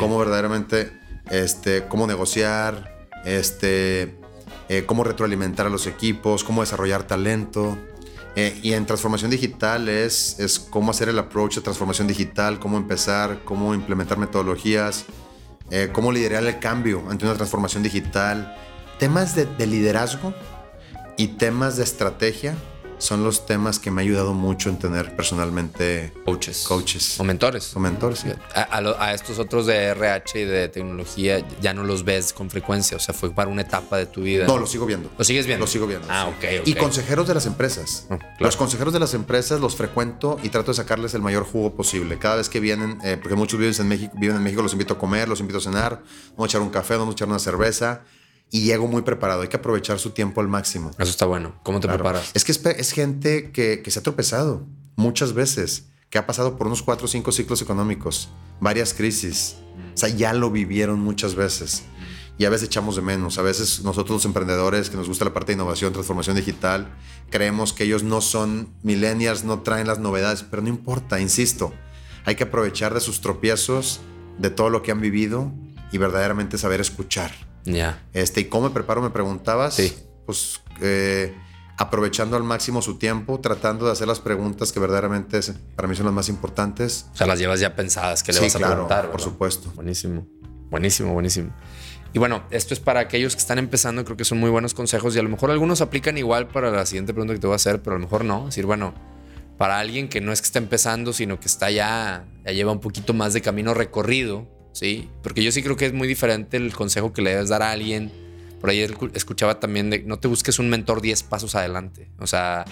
[0.00, 0.92] cómo verdaderamente,
[1.30, 4.16] este, cómo negociar, este,
[4.68, 7.78] eh, cómo retroalimentar a los equipos, cómo desarrollar talento.
[8.36, 12.76] Eh, y en transformación digital es, es cómo hacer el approach de transformación digital, cómo
[12.76, 15.04] empezar, cómo implementar metodologías,
[15.70, 18.56] eh, cómo liderar el cambio ante una transformación digital.
[18.98, 20.32] Temas de, de liderazgo
[21.16, 22.54] y temas de estrategia
[23.00, 26.64] son los temas que me ha ayudado mucho en tener personalmente coaches.
[26.68, 27.18] Coaches.
[27.18, 27.74] O mentores.
[27.74, 28.28] O mentores, sí.
[28.54, 32.96] A, estos otros de RH y de tecnología ya no los ves con frecuencia.
[32.96, 34.46] O sea, fue para una etapa de tu vida.
[34.46, 35.10] No, lo sigo viendo.
[35.16, 35.64] ¿Lo sigues viendo?
[35.64, 36.06] Lo sigo viendo.
[36.10, 38.06] Ah, ok, Y consejeros de las empresas.
[38.10, 41.74] Oh, los consejeros de las empresas los frecuento y trato de sacarles el mayor jugo
[41.74, 42.18] posible.
[42.18, 44.94] Cada vez que vienen, eh, porque muchos viven en, México, viven en México, los invito
[44.94, 46.02] a comer, los invito a cenar,
[46.36, 48.02] vamos a echar un café, vamos a echar una cerveza
[48.50, 49.42] y llego muy preparado.
[49.42, 50.90] Hay que aprovechar su tiempo al máximo.
[50.98, 51.54] Eso está bueno.
[51.62, 52.30] ¿Cómo te preparas?
[52.34, 56.82] Es que es, gente que, se ha tropezado muchas veces, que ha pasado por unos
[56.82, 59.56] cuatro o cinco ciclos económicos, varias crisis.
[59.94, 61.84] O sea, ya lo vivieron muchas veces.
[62.38, 63.38] Y a veces echamos de menos.
[63.38, 66.88] A veces nosotros los emprendedores que nos gusta la parte de innovación, transformación digital,
[67.30, 71.72] creemos que ellos no son millennials, no traen las novedades, pero no importa, insisto.
[72.24, 74.00] Hay que aprovechar de sus tropiezos,
[74.38, 75.52] de todo lo que han vivido
[75.92, 78.02] y verdaderamente saber escuchar ya.
[78.12, 79.02] Este, ¿y cómo me preparo?
[79.02, 79.74] Me preguntabas.
[79.74, 79.94] Sí.
[80.26, 81.34] Pues eh,
[81.76, 85.40] aprovechando al máximo su tiempo, tratando de hacer las preguntas que verdaderamente
[85.76, 87.06] para mí son las más importantes.
[87.14, 89.10] O sea, las llevas ya pensadas, que le vas a preguntar.
[89.10, 89.72] Por supuesto.
[89.74, 90.26] Buenísimo.
[90.70, 91.52] Buenísimo, buenísimo.
[92.12, 95.14] Y bueno, esto es para aquellos que están empezando, creo que son muy buenos consejos
[95.14, 97.56] y a lo mejor algunos aplican igual para la siguiente pregunta que te voy a
[97.56, 98.40] hacer, pero a lo mejor no.
[98.40, 98.94] Es decir, bueno,
[99.56, 102.80] para alguien que no es que está empezando, sino que está ya, ya lleva un
[102.80, 105.08] poquito más de camino recorrido, ¿sí?
[105.22, 107.70] Porque yo sí creo que es muy diferente el consejo que le debes dar a
[107.70, 108.10] alguien.
[108.60, 112.08] Por ahí escuchaba también de no te busques un mentor 10 pasos adelante.
[112.18, 112.64] O sea,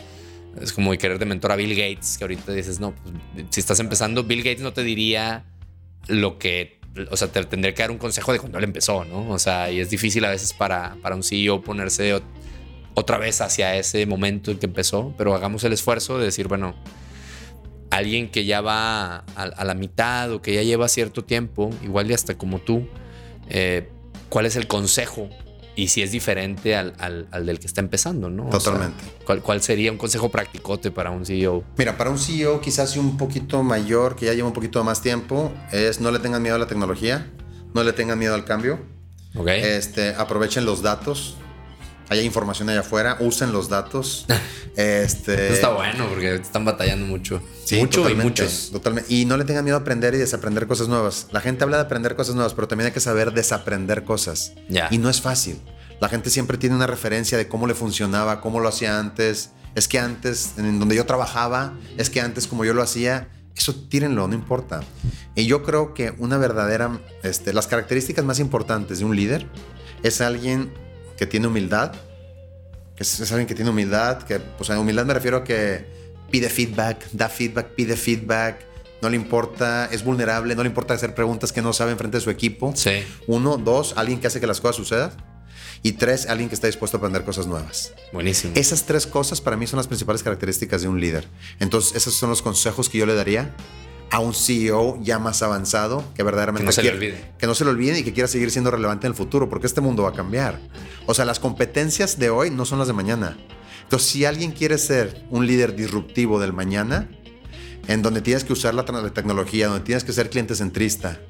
[0.61, 3.81] es como querer de mentor a Bill Gates, que ahorita dices, no, pues, si estás
[3.81, 5.45] empezando, Bill Gates no te diría
[6.07, 6.81] lo que,
[7.11, 9.31] o sea, te tendría que dar un consejo de cuando él empezó, ¿no?
[9.31, 12.21] O sea, y es difícil a veces para, para un CEO ponerse
[12.95, 16.75] otra vez hacia ese momento en que empezó, pero hagamos el esfuerzo de decir, bueno,
[17.91, 22.15] alguien que ya va a, la mitad o que ya lleva cierto tiempo, igual y
[22.15, 22.87] hasta como tú,
[23.49, 23.89] eh,
[24.29, 25.29] ¿cuál es el consejo?
[25.75, 28.49] Y si es diferente al, del que está empezando, ¿no?
[28.51, 29.05] Totalmente.
[29.43, 31.63] ¿cuál, sería un consejo practicote para un CEO?
[31.77, 35.53] Mira, para un CEO quizás un poquito mayor, que ya lleva un poquito más tiempo,
[35.71, 37.31] es no le tengan miedo a la tecnología,
[37.75, 38.81] no le tengan miedo al cambio.
[39.37, 39.61] Okay.
[39.63, 41.37] Este, aprovechen los datos,
[42.09, 44.27] hay información allá afuera, usen los datos.
[44.77, 47.43] este, está bueno porque están batallando mucho.
[47.65, 48.71] Sí, mucho y muchos.
[48.73, 49.13] Totalmente.
[49.13, 51.29] Y no le tengan miedo a aprender y desaprender cosas nuevas.
[51.33, 54.53] La gente habla de aprender cosas nuevas, pero también hay que saber desaprender cosas.
[54.69, 54.89] Ya.
[54.91, 55.61] Y no es fácil.
[56.01, 59.51] La gente siempre tiene una referencia de cómo le funcionaba, cómo lo hacía antes.
[59.75, 63.75] Es que antes, en donde yo trabajaba, es que antes como yo lo hacía, eso
[63.75, 64.81] tírenlo, no importa.
[65.35, 69.47] Y yo creo que una verdadera, este, las características más importantes de un líder
[70.03, 70.71] es alguien
[71.19, 71.93] que tiene humildad,
[72.97, 75.85] que es, alguien que tiene humildad, que, pues a humildad me refiero a que
[76.31, 78.65] pide feedback, da feedback, pide feedback,
[79.03, 82.21] no le importa, es vulnerable, no le importa hacer preguntas que no sabe frente de
[82.23, 82.73] su equipo.
[82.75, 83.03] Sí.
[83.27, 85.11] Uno, dos, alguien que hace que las cosas sucedan.
[85.83, 87.93] Y tres, alguien que está dispuesto a aprender cosas nuevas.
[88.13, 88.53] Buenísimo.
[88.57, 91.29] Esas tres cosas para mí son las principales características de un líder.
[91.61, 93.55] Entonces, esos son los consejos que yo le daría
[94.11, 97.31] a un CEO ya más avanzado que verdaderamente Que no se le quiere- olvide.
[97.39, 99.67] que no se le olvide y que quiera seguir siendo relevante en el futuro, porque
[99.67, 100.59] este mundo va a cambiar.
[101.07, 103.37] O sea, las competencias de hoy no son las de mañana.
[103.83, 107.09] Entonces, si alguien quiere ser un líder disruptivo del mañana,
[107.87, 111.21] en donde tienes que usar la, la tecnología, donde tienes que ser cliente centrista,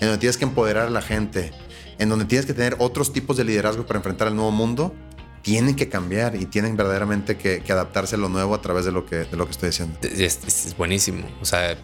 [0.00, 1.52] en donde tienes que empoderar a la gente,
[1.98, 4.94] en donde tienes que tener otros tipos de liderazgo para enfrentar el nuevo mundo,
[5.42, 8.92] tienen que cambiar y tienen verdaderamente que, que adaptarse a lo nuevo a través de
[8.92, 9.96] lo que, de lo que estoy diciendo.
[10.02, 11.24] Es buenísimo.
[11.40, 11.76] O sea,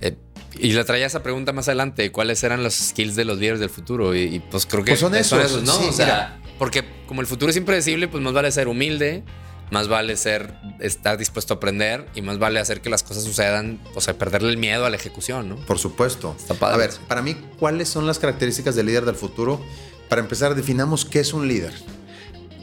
[0.00, 0.16] eh,
[0.58, 3.70] y le traía esa pregunta más adelante: ¿cuáles eran los skills de los líderes del
[3.70, 4.14] futuro?
[4.14, 5.72] Y, y, pues creo que Pues son esos, ¿no?
[5.78, 9.22] sí, o sea, porque como el futuro es impredecible, pues más vale ser humilde,
[9.70, 13.78] más vale ser estar dispuesto a aprender y más vale hacer que las cosas sucedan,
[13.94, 15.56] o sea, perderle el miedo a la ejecución, ¿no?
[15.56, 16.34] Por supuesto.
[16.38, 19.60] Está padre A ver, para mí, ¿cuáles son las características del líder del futuro?
[20.08, 21.74] Para empezar, definamos qué es un líder.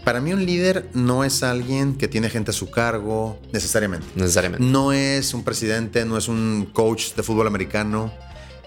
[0.05, 4.05] Para mí un líder no es alguien que tiene gente a su cargo necesariamente.
[4.13, 4.63] Necesariamente.
[4.63, 8.13] No es un presidente, no es un coach de fútbol americano,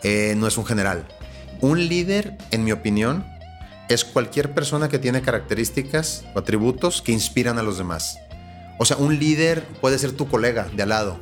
[0.02, 1.06] eh, no es un general.
[1.60, 3.24] Un líder, en mi opinión,
[3.88, 8.18] es cualquier persona que tiene características o atributos que inspiran a los demás.
[8.78, 11.20] O sea, un líder puede ser tu colega de al lado.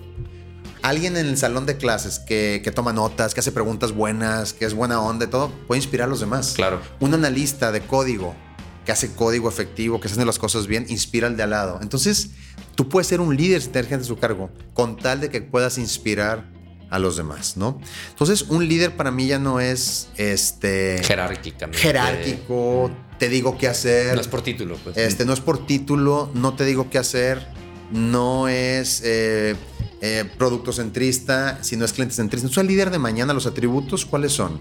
[0.81, 4.65] Alguien en el salón de clases que, que toma notas, que hace preguntas buenas, que
[4.65, 6.55] es buena onda y todo, puede inspirar a los demás.
[6.57, 6.81] Claro.
[7.01, 8.35] Un analista de código
[8.87, 11.81] que hace código efectivo, que hace las cosas bien, inspira al de al lado.
[11.83, 12.31] Entonces,
[12.77, 15.43] tú puedes ser un líder sin tener gente a su cargo, con tal de que
[15.43, 16.49] puedas inspirar
[16.89, 17.81] a los demás, ¿no?
[18.11, 21.81] Entonces, un líder para mí ya no es este Jerárquicamente.
[21.81, 24.15] jerárquico, te digo qué hacer.
[24.15, 24.97] No es por título, pues.
[24.97, 27.45] Este no es por título, no te digo qué hacer,
[27.91, 29.57] no es eh,
[30.01, 32.47] eh, producto centrista, sino es cliente centrista.
[32.47, 34.61] Entonces, el líder de mañana, los atributos, ¿cuáles son?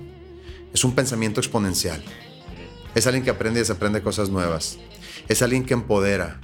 [0.74, 2.04] Es un pensamiento exponencial.
[2.96, 4.78] Es alguien que aprende y desaprende cosas nuevas.
[5.28, 6.40] Es alguien que empodera.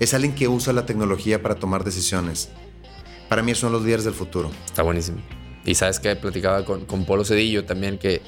[0.00, 2.48] Es alguien que usa la tecnología para tomar decisiones.
[3.28, 4.50] Para mí son los líderes del futuro.
[4.66, 5.18] Está buenísimo.
[5.64, 8.20] Y sabes que platicaba con, con Polo Cedillo también, que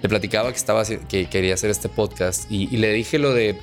[0.00, 3.58] le platicaba que, estaba, que quería hacer este podcast y, y le dije lo de,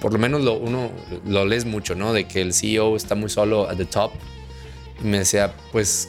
[0.00, 0.90] por lo menos lo, uno
[1.26, 2.12] lo lees mucho, ¿no?
[2.12, 4.12] De que el CEO está muy solo at the top.
[5.02, 6.08] Y me decía, pues,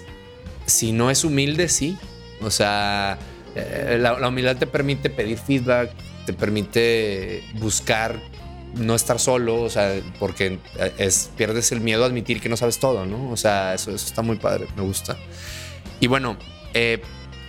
[0.65, 1.97] si no es humilde, sí.
[2.41, 3.17] O sea,
[3.55, 5.91] eh, la, la humildad te permite pedir feedback,
[6.25, 8.19] te permite buscar
[8.75, 10.59] no estar solo, o sea, porque
[10.97, 13.29] es, pierdes el miedo a admitir que no sabes todo, ¿no?
[13.31, 15.15] O sea, eso, está muy padre, me gusta.
[16.01, 16.37] Y bueno,
[16.73, 17.01] eh,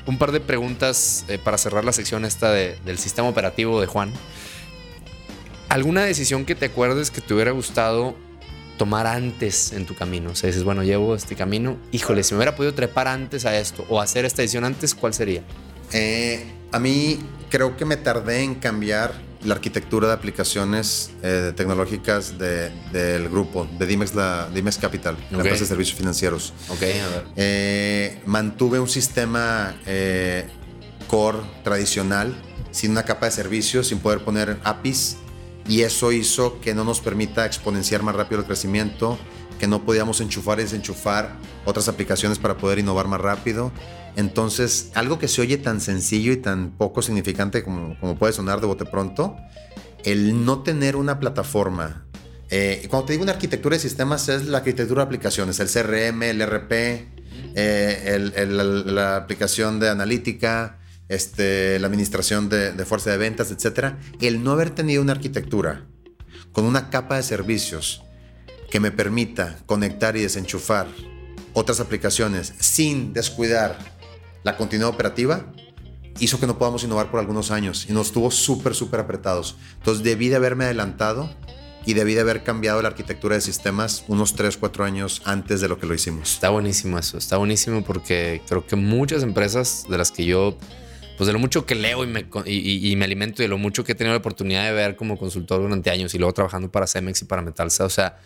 [0.07, 3.89] un par de preguntas eh, para cerrar la sección esta de- del sistema operativo de
[3.89, 4.12] Juan.
[5.69, 8.15] ¿Alguna decisión que te acuerdes que te hubiera gustado
[8.79, 10.31] tomar antes en tu camino?
[10.31, 13.59] O sea, dices, bueno, llevo este camino, híjole, si me hubiera podido trepar antes a
[13.59, 15.43] esto o hacer esta decisión antes, ¿cuál sería?
[15.93, 17.19] Eh, a mí
[17.51, 23.69] creo que me tardé en cambiar la arquitectura de aplicaciones eh, tecnológicas de- del grupo,
[23.79, 25.45] de Dimex, la, Dimex Capital, la Ok.
[25.45, 26.53] empresa de servicios financieros.
[26.69, 27.25] Ok, a ver.
[27.37, 30.47] Eh, mantuve un sistema eh,
[31.07, 32.35] core tradicional,
[32.73, 35.17] sin una capa de servicios, sin poder poner APIs,
[35.69, 39.19] y eso hizo que no nos permita exponenciar más rápido el crecimiento,
[39.59, 43.73] que no podíamos enchufar y desenchufar otras aplicaciones para poder innovar más rápido.
[44.16, 48.61] Entonces, algo que se oye tan sencillo y tan poco significante como, como puede sonar
[48.61, 49.37] de bote pronto,
[50.05, 52.07] el no tener una plataforma.
[52.49, 56.23] eh, cuando te digo una arquitectura de sistemas, es la arquitectura de aplicaciones, el CRM,
[56.23, 57.09] el RP,
[57.55, 63.95] eh, la aplicación de analítica, este, la administración de, de fuerza de ventas, etc.
[64.21, 65.87] El no haber tenido una arquitectura
[66.53, 68.06] con una capa de servicios
[68.71, 70.87] que me permita conectar y desenchufar
[71.53, 73.79] otras aplicaciones sin descuidar
[74.43, 75.47] la continuidad operativa,
[76.19, 79.57] hizo que no podamos innovar por algunos años y nos tuvo súper, súper apretados.
[79.79, 81.35] Entonces debí de haberme adelantado
[81.85, 85.69] y debí de haber cambiado la arquitectura de sistemas unos 3, 4 años antes de
[85.69, 86.33] lo que lo hicimos.
[86.35, 90.59] Está buenísimo eso, está buenísimo porque creo que muchas empresas de las que yo,
[91.17, 93.85] pues de lo mucho que leo y me, y- me alimento y de lo mucho
[93.85, 96.87] que he tenido la oportunidad de ver como consultor durante años y luego trabajando para
[96.87, 98.19] Cemex y para Metalsa, o sea,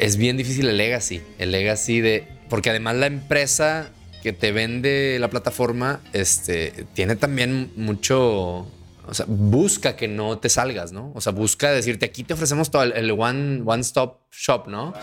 [0.00, 3.90] es bien difícil el legacy, el legacy de, porque además la empresa
[4.22, 8.66] que te vende la plataforma, este, tiene también mucho,
[9.06, 11.12] o sea, busca que no te salgas, ¿no?
[11.14, 14.94] O sea, busca decirte, aquí te ofrecemos todo el, el one, one stop shop, ¿no?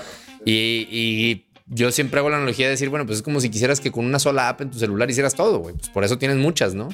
[0.46, 3.80] Y, y yo siempre hago la analogía de decir, bueno, pues es como si quisieras
[3.80, 5.76] que con una sola app en tu celular hicieras todo, güey.
[5.76, 6.90] Pues por eso tienes muchas, ¿no?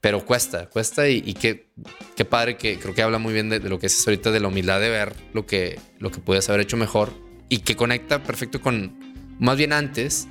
[0.00, 1.72] Pero cuesta, cuesta y, y qué,
[2.16, 4.40] qué padre que creo que habla muy bien de, de lo que es ahorita, de
[4.40, 8.22] la humildad de ver lo que, lo que puedes haber hecho mejor y que conecta
[8.22, 8.94] perfecto con,
[9.38, 10.28] más bien antes,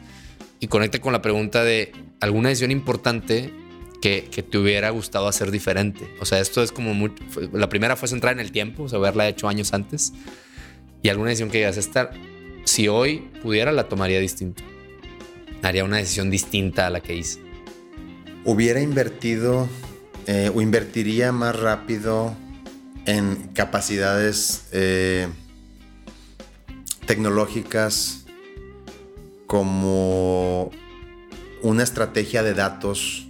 [0.59, 3.53] y conecta con la pregunta de alguna decisión importante
[4.01, 6.09] que, que te hubiera gustado hacer diferente.
[6.19, 7.09] O sea, esto es como
[7.53, 10.13] la primera fue centrar en el tiempo, o sea, haberla hecho años antes.
[11.01, 12.11] Y alguna decisión que digas, esta,
[12.63, 14.63] si hoy pudiera, la tomaría distinto.
[15.61, 17.41] haría una decisión distinta a la que hice?
[18.45, 19.67] Hubiera invertido
[20.27, 22.35] eh, o invertiría más rápido
[23.05, 25.27] en capacidades eh,
[27.09, 28.25] tecnológicas
[29.47, 30.69] como
[31.63, 33.27] una estrategia de datos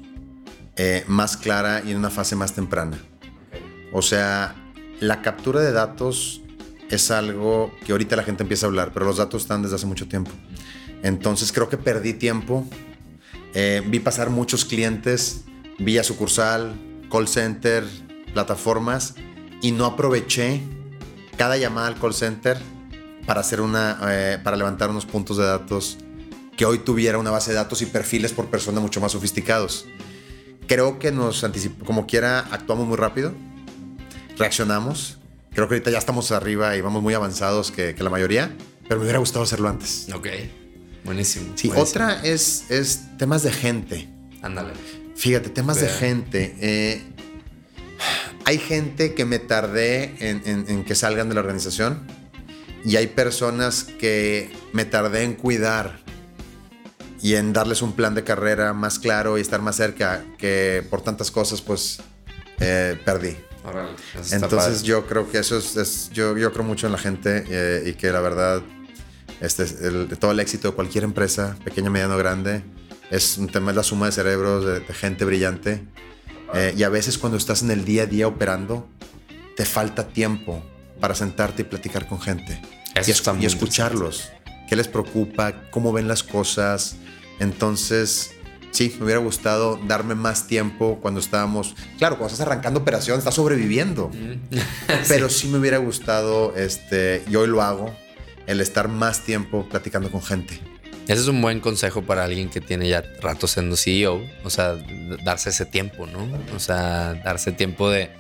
[0.75, 2.99] eh, más clara y en una fase más temprana.
[3.93, 4.53] O sea,
[4.99, 6.41] la captura de datos
[6.89, 9.85] es algo que ahorita la gente empieza a hablar, pero los datos están desde hace
[9.85, 10.31] mucho tiempo.
[11.01, 12.67] Entonces creo que perdí tiempo.
[13.53, 15.45] Eh, vi pasar muchos clientes
[15.77, 16.73] vía sucursal,
[17.09, 17.85] call center,
[18.33, 19.15] plataformas
[19.61, 20.63] y no aproveché
[21.37, 22.57] cada llamada al call center
[23.25, 25.97] para hacer una, eh, para levantar unos puntos de datos
[26.57, 29.85] que hoy tuviera una base de datos y perfiles por persona mucho más sofisticados.
[30.67, 33.33] Creo que nos anticipamos, como quiera, actuamos muy rápido,
[34.37, 35.17] reaccionamos.
[35.53, 38.55] Creo que ahorita ya estamos arriba y vamos muy avanzados que, que la mayoría,
[38.87, 40.07] pero me hubiera gustado hacerlo antes.
[40.13, 40.27] Ok,
[41.03, 41.53] buenísimo.
[41.55, 41.79] Sí, buenísimo.
[42.05, 44.09] otra es, es temas de gente.
[44.41, 44.73] Ándale.
[45.15, 45.95] Fíjate, temas de Vea.
[45.95, 46.55] gente.
[46.61, 47.03] Eh,
[48.45, 51.99] hay gente que me tardé en, en- en que salgan de la organización
[52.85, 55.99] y hay personas que me tardé en cuidar
[57.21, 61.01] y en darles un plan de carrera más claro y estar más cerca que por
[61.01, 61.99] tantas cosas pues
[62.59, 63.35] eh, perdí.
[64.31, 67.83] Entonces yo creo que eso es, es- yo, yo creo mucho en la gente eh,
[67.89, 68.61] y que la verdad
[69.41, 72.63] este, el- todo el éxito de cualquier empresa, pequeña, mediano, grande,
[73.11, 75.81] es un tema, es la suma de cerebros, de, de gente brillante.
[76.53, 78.87] Eh, y a veces cuando estás en el día a día operando,
[79.55, 80.63] te falta tiempo
[80.99, 82.61] para sentarte y platicar con gente.
[82.95, 84.29] Eso y, está y escucharlos.
[84.67, 85.53] ¿Qué les preocupa?
[85.71, 86.97] ¿Cómo ven las cosas?
[87.39, 88.31] Entonces,
[88.71, 91.75] sí, me hubiera gustado darme más tiempo cuando estábamos...
[91.97, 94.11] Claro, cuando estás arrancando operación, estás sobreviviendo.
[95.07, 97.95] Pero sí me hubiera gustado, este, y hoy lo hago,
[98.45, 100.59] el estar más tiempo platicando con gente.
[101.09, 104.21] Ese es un buen consejo para alguien que tiene ya rato siendo CEO.
[104.43, 104.75] O sea,
[105.23, 106.29] darse ese tiempo, ¿no?
[106.55, 108.11] O sea, darse tiempo de.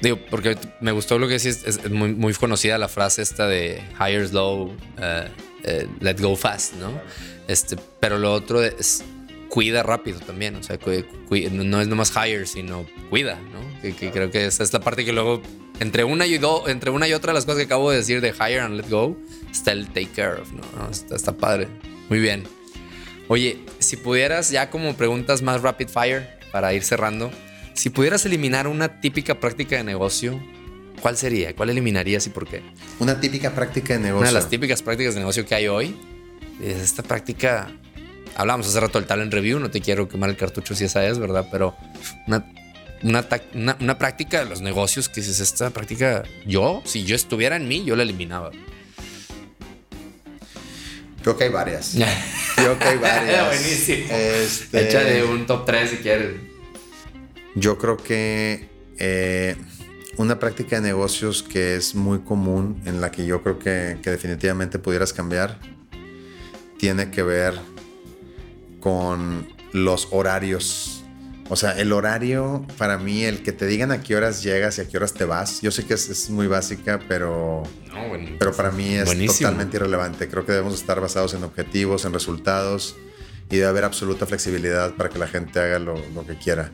[0.00, 1.62] Digo, porque me gustó lo que decís.
[1.64, 5.28] Es, muy, muy conocida la frase esta de hire slow, eh,
[5.64, 7.00] eh, let go fast, ¿no?
[7.48, 9.04] Este, pero lo otro es
[9.48, 10.56] cuida rápido también.
[10.56, 13.80] O sea, cu- cu- no es nomás hire, sino cuida, ¿no?
[13.80, 15.40] Que, que creo que esa es la parte que luego.
[15.80, 18.20] Entre una, y do- entre una y otra de las cosas que acabo de decir
[18.20, 19.16] de hire and let go,
[19.50, 20.62] está el take care of, ¿no?
[20.76, 21.66] No, Está, está padre.
[22.08, 22.44] Muy bien.
[23.28, 27.30] Oye, si pudieras, ya como preguntas más rapid fire para ir cerrando,
[27.74, 30.40] si pudieras eliminar una típica práctica de negocio,
[31.00, 31.54] ¿cuál sería?
[31.54, 32.62] ¿Cuál eliminarías y por qué?
[33.00, 34.20] Una típica práctica de negocio.
[34.20, 35.96] Una de las típicas prácticas de negocio que hay hoy
[36.62, 37.70] es esta práctica.
[38.36, 41.18] Hablamos hace rato del talent review, no te quiero quemar el cartucho si esa es,
[41.18, 41.46] ¿verdad?
[41.52, 41.76] Pero
[42.26, 42.44] una,
[43.02, 47.56] una, una- una práctica de los negocios que dices, esta práctica, yo, si yo estuviera
[47.56, 48.50] en mí, yo la eliminaba.
[51.22, 51.94] Creo que hay varias.
[52.56, 53.46] Creo que hay varias.
[53.60, 54.06] Buenísimo.
[54.10, 56.32] Este, Échale un top 3 si quieres.
[57.54, 59.56] Yo creo que eh,
[60.16, 64.10] una práctica de negocios que es muy común, en la que yo creo que, que
[64.10, 65.58] definitivamente pudieras cambiar,
[66.78, 67.54] tiene que ver
[68.80, 71.02] con los horarios.
[71.50, 74.80] O sea, el horario, para mí, el que te digan a qué horas llegas y
[74.80, 77.62] a qué horas te vas, yo sé que es, es muy básica, pero,
[77.92, 78.30] No, bueno.
[78.38, 79.50] pero para mí es Buenísimo.
[79.50, 80.28] totalmente irrelevante.
[80.28, 82.96] Creo que debemos estar basados en objetivos, en resultados
[83.50, 86.72] y debe haber absoluta flexibilidad para que la gente haga lo, lo que quiera.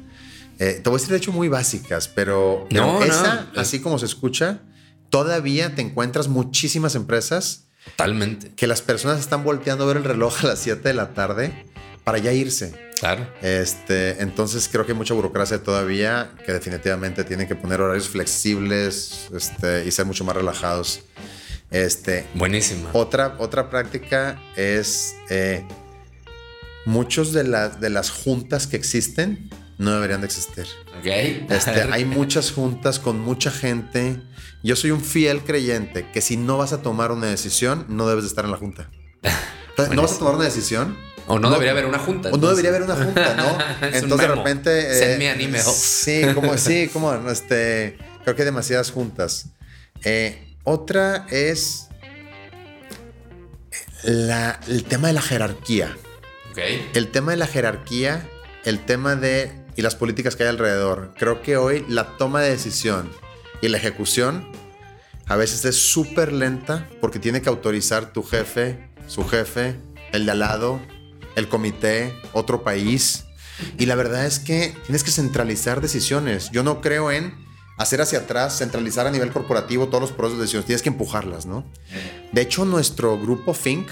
[0.60, 3.04] Eh, te voy a decir, de hecho, muy básicas, pero, No, no.
[3.04, 4.60] esa, así como se escucha,
[5.08, 8.52] todavía te encuentras muchísimas empresas Totalmente.
[8.54, 11.64] que las personas están volteando a ver el reloj a las 7 de la tarde
[12.04, 12.74] para ya irse.
[13.00, 13.26] Claro.
[13.40, 19.28] Este, entonces creo que hay mucha burocracia todavía que definitivamente tienen que poner horarios flexibles
[19.34, 21.00] este, y ser mucho más relajados.
[21.70, 22.90] Este, Buenísima.
[22.92, 25.64] otra, otra práctica es eh,
[26.84, 29.48] muchos de, las de las juntas que existen
[29.80, 30.66] no deberían de existir.
[30.98, 31.06] Ok.
[31.50, 34.20] Este, hay muchas juntas con mucha gente.
[34.62, 38.24] Yo soy un fiel creyente que si no vas a tomar una decisión, no debes
[38.24, 38.90] de estar en la junta.
[39.70, 40.96] Entonces, no vas a tomar una decisión.
[41.26, 42.28] O no, debería haber una junta.
[42.30, 43.86] O no debería haber una junta, ¿no?
[43.86, 44.94] Entonces de repente.
[44.98, 45.62] Send me an email.
[45.64, 47.96] Sí, como, sí, como, este.
[48.24, 49.46] Creo que hay demasiadas juntas.
[50.04, 51.88] Eh, otra es
[54.02, 55.96] la- el tema de la jerarquía.
[56.50, 56.58] Ok.
[56.94, 58.28] El tema de la jerarquía,
[58.64, 59.59] el tema de.
[59.76, 61.14] Y las políticas que hay alrededor.
[61.18, 63.10] Creo que hoy la toma de decisión
[63.62, 64.50] y la ejecución
[65.26, 69.76] a veces es súper lenta porque tiene que autorizar tu jefe, su jefe,
[70.12, 70.80] el de al lado,
[71.36, 73.24] el comité, otro país.
[73.78, 76.50] Y la verdad es que tienes que centralizar decisiones.
[76.50, 77.34] Yo no creo en
[77.76, 80.66] hacer hacia atrás, centralizar a nivel corporativo todos los procesos de decisiones.
[80.66, 81.64] Tienes que empujarlas, ¿no?
[82.32, 83.88] De hecho, nuestro grupo Think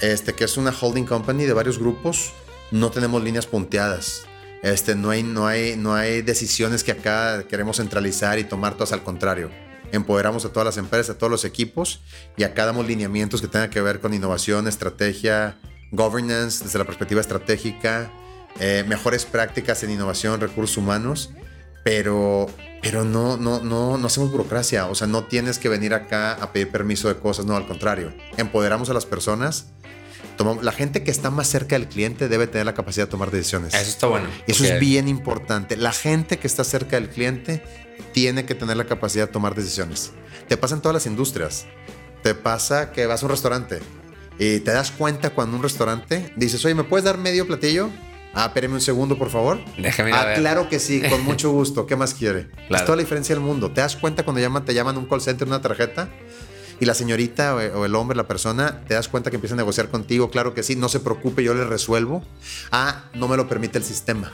[0.00, 2.32] este, que es una holding company de varios grupos,
[2.70, 4.22] no tenemos líneas punteadas.
[4.62, 8.92] Este, no, hay, no, hay, no hay decisiones que acá queremos centralizar y tomar todas
[8.92, 9.50] al contrario.
[9.92, 12.02] Empoderamos a todas las empresas, a todos los equipos
[12.36, 15.58] y acá damos lineamientos que tengan que ver con innovación, estrategia,
[15.90, 18.12] governance desde la perspectiva estratégica,
[18.60, 21.30] eh, mejores prácticas en innovación, recursos humanos,
[21.82, 22.46] pero,
[22.82, 24.86] pero no, no, no, no hacemos burocracia.
[24.86, 28.12] O sea, no tienes que venir acá a pedir permiso de cosas, no, al contrario.
[28.36, 29.72] Empoderamos a las personas
[30.62, 33.74] la gente que está más cerca del cliente debe tener la capacidad de tomar decisiones.
[33.74, 34.28] Eso está bueno.
[34.46, 35.76] Eso es bien importante.
[35.76, 37.62] La gente que está cerca del cliente
[38.12, 40.12] tiene que tener la capacidad de tomar decisiones.
[40.48, 41.66] Te pasa en todas las industrias.
[42.22, 43.80] Te pasa que vas a un restaurante
[44.38, 47.90] y te das cuenta cuando un restaurante dices, oye, ¿me puedes dar medio platillo?
[48.32, 49.58] Ah, espéreme un segundo, por favor.
[49.76, 51.86] Déjame ah, claro que sí, con mucho gusto.
[51.86, 52.48] ¿Qué más quiere?
[52.70, 53.70] Es toda la diferencia del mundo.
[53.72, 56.08] ¿Te das cuenta cuando llaman, te llaman un call center una tarjeta?
[56.80, 59.90] Y la señorita o el hombre, la persona, te das cuenta que empieza a negociar
[59.90, 62.24] contigo, claro que sí, no se preocupe, yo le resuelvo.
[62.72, 64.32] Ah, no me lo permite el sistema.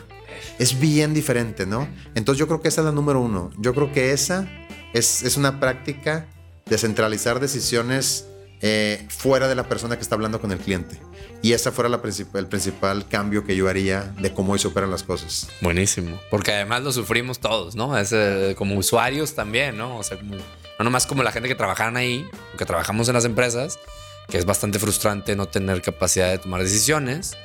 [0.58, 1.88] Es bien diferente, ¿no?
[2.14, 3.50] Entonces yo creo que esa es la número uno.
[3.58, 4.48] Yo creo que esa
[4.94, 6.28] es, es una práctica
[6.66, 8.26] de centralizar decisiones
[8.62, 10.98] eh, fuera de la persona que está hablando con el cliente.
[11.42, 12.00] Y esa fuera la
[12.34, 15.48] el principal cambio que yo haría de cómo hoy se operan las cosas.
[15.60, 16.18] Buenísimo.
[16.30, 17.96] Porque además lo sufrimos todos, ¿no?
[17.98, 19.98] Es, eh, como usuarios también, ¿no?
[19.98, 20.36] O sea, como
[20.78, 23.78] no nomás como la gente que trabajan ahí, que trabajamos en las empresas,
[24.28, 27.36] que es bastante frustrante no tener capacidad de tomar decisiones,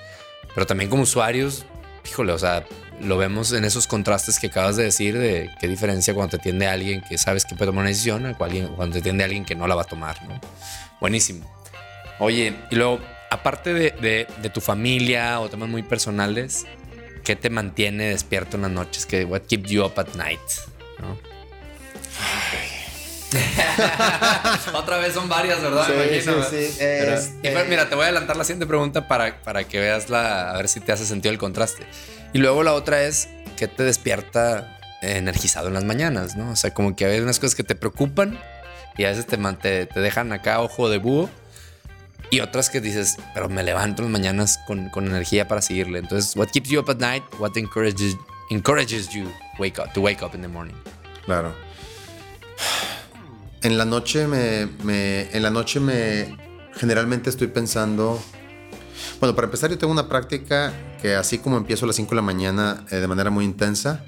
[0.54, 1.66] pero también como usuarios,
[2.10, 2.66] híjole, o sea,
[3.02, 6.68] lo vemos en esos contrastes que acabas de decir de qué diferencia cuando te atiende
[6.68, 9.76] alguien que sabes que puede tomar una decisión cuando te atiende alguien que no la
[9.76, 10.40] va a tomar, ¿no?
[11.00, 11.50] Buenísimo.
[12.20, 13.00] Oye, y luego,
[13.32, 16.68] aparte de, de, tu familia o temas muy personales,
[17.24, 19.06] ¿qué te mantiene despierto en las noches?
[19.08, 20.40] ¿Qué, what keeps you up at night?
[21.00, 21.18] ¿no?
[24.74, 25.88] Otra vez son varias, ¿verdad?
[25.88, 26.78] Sí, sí, sí.
[26.80, 30.58] Este mira, te voy a adelantar la siguiente pregunta para, para que veas la, a
[30.58, 31.86] ver si te hace sentido el contraste.
[32.34, 36.36] Y luego la otra es, ¿qué te despierta energizado en las mañanas?
[36.36, 36.52] ¿no?
[36.52, 38.40] O sea, como que hay unas cosas que te preocupan
[38.98, 41.30] y a veces te, te, te dejan acá ojo de búho.
[42.30, 46.00] Y otras que dices, pero me levanto en las mañanas con, con, energía para seguirle.
[46.00, 47.24] Entonces, what keeps you up at night?
[47.40, 48.16] What encourages,
[48.50, 49.30] encourages you
[49.60, 50.76] wake up, to wake up in the morning?
[51.26, 51.54] Claro.
[53.64, 54.70] En la noche me,
[55.32, 56.36] en la noche me
[56.74, 58.20] generalmente estoy pensando,
[59.20, 62.16] bueno, para empezar yo tengo una práctica que así como empiezo a las 5 de
[62.16, 64.04] la mañana eh, de manera muy intensa,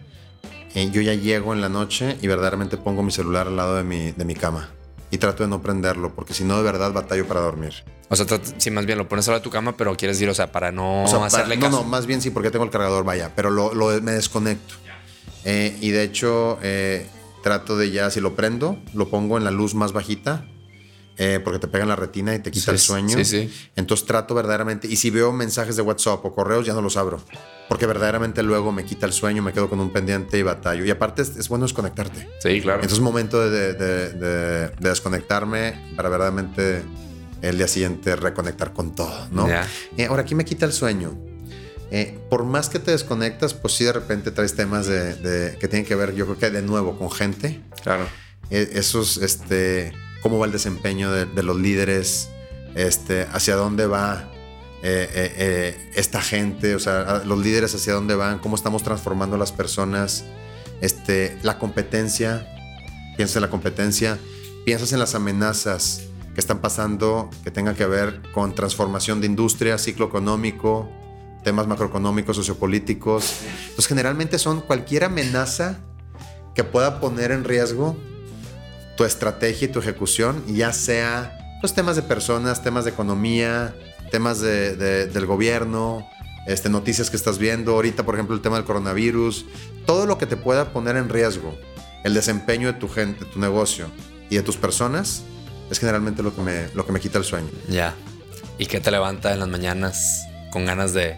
[0.73, 3.83] eh, yo ya llego en la noche y verdaderamente pongo mi celular al lado de
[3.83, 4.69] mi, de mi cama
[5.11, 7.73] y trato de no prenderlo porque si no de verdad batallo para dormir.
[8.09, 8.25] O sea,
[8.57, 10.51] si más bien lo pones al lado de tu cama, pero quieres decir, o sea,
[10.51, 11.69] para no hacerle caso.
[11.69, 14.75] No, no, más bien sí porque tengo el cargador, vaya, pero lo, me desconecto.
[15.45, 16.57] Eh, y de hecho,
[17.43, 20.47] trato de ya, si lo prendo, lo pongo en la luz más bajita,
[21.17, 23.15] eh, porque te pega en la retina y te quita el sueño.
[23.17, 23.53] Sí, sí.
[23.75, 27.21] Entonces trato verdaderamente, y si veo mensajes de WhatsApp o correos, ya no los abro,
[27.69, 30.83] porque verdaderamente luego me quita el sueño, me quedo con un pendiente y batallo.
[30.85, 32.27] Y aparte es, bueno desconectarte.
[32.39, 32.77] Sí, claro.
[32.77, 36.83] Entonces es momento de, desconectarme para verdaderamente
[37.43, 39.47] el día siguiente reconectar con todo, ¿no?
[39.97, 41.32] Eh, ahora, aquí me quita el sueño?
[41.95, 45.85] Eh, por más que te desconectas, pues sí de repente traes temas de, que tienen
[45.85, 47.61] que ver, yo creo que de nuevo con gente.
[47.83, 48.07] Claro.
[48.49, 52.29] Eh, esos, este, cómo va el desempeño de, los líderes,
[52.73, 54.27] este, hacia dónde va
[54.81, 59.51] eh, esta gente, o sea, los líderes hacia dónde van, cómo estamos transformando a las
[59.51, 60.25] personas,
[60.81, 62.47] este, la competencia,
[63.17, 64.17] piensas en la competencia,
[64.65, 66.01] piensas en las amenazas
[66.33, 70.89] que están pasando que tengan que ver con transformación de industria, ciclo económico,
[71.43, 73.35] temas macroeconómicos, sociopolíticos.
[73.61, 75.79] Entonces, generalmente son cualquier amenaza
[76.55, 77.97] que pueda poner en riesgo
[78.97, 83.73] tu estrategia y tu ejecución, ya sea los pues, temas de personas, temas de economía,
[84.11, 86.07] temas del gobierno,
[86.45, 89.45] este, noticias que estás viendo, ahorita por ejemplo el tema del coronavirus,
[89.85, 91.57] todo lo que te pueda poner en riesgo
[92.03, 93.87] el desempeño de tu gente, de tu negocio
[94.29, 95.23] y de tus personas,
[95.71, 97.49] es generalmente lo que me, lo que me quita el sueño.
[97.69, 97.95] Ya.
[98.57, 101.17] ¿Y qué te levanta en las mañanas con ganas de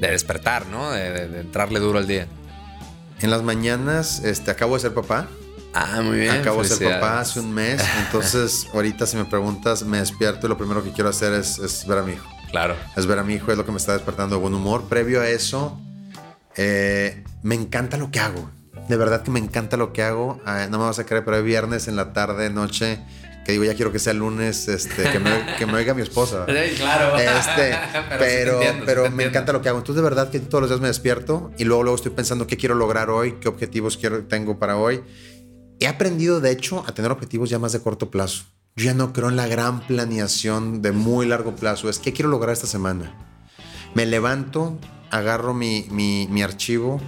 [0.00, 0.90] de despertar, ¿no?
[0.90, 2.26] De, entrarle duro al día.
[3.20, 5.28] En las mañanas, este, acabo de ser papá.
[5.72, 6.30] Ah, muy bien.
[6.30, 7.82] Acabo de ser papá hace un mes.
[8.06, 11.98] Entonces, ahorita si me preguntas, me despierto y lo primero que quiero hacer es, ver
[11.98, 12.28] a mi hijo.
[12.50, 12.76] Claro.
[12.96, 14.88] Es ver a mi hijo, es lo que me está despertando de buen humor.
[14.88, 15.80] Previo a eso,
[16.56, 18.50] eh, me encanta lo que hago.
[18.88, 20.40] De verdad que me encanta lo que hago.
[20.44, 23.00] Ah, no me vas a creer, pero hay viernes en la tarde, noche
[23.44, 26.02] que digo, ya quiero que sea el lunes, este, que, me, que me oiga mi
[26.02, 26.46] esposa.
[26.76, 27.18] claro.
[27.18, 27.76] Este,
[28.18, 29.78] pero pero, me encanta lo que hago.
[29.78, 32.56] Entonces, de verdad que todos los días me despierto y luego, luego estoy pensando qué
[32.56, 35.02] quiero lograr hoy, qué objetivos quiero, tengo para hoy.
[35.80, 38.44] He aprendido, de hecho, a tener objetivos ya más de corto plazo.
[38.76, 41.88] Yo ya no creo en la gran planeación de muy largo plazo.
[41.88, 43.14] Es que quiero lograr esta semana.
[43.94, 44.78] Me levanto,
[45.10, 47.00] agarro mi, mi, mi archivo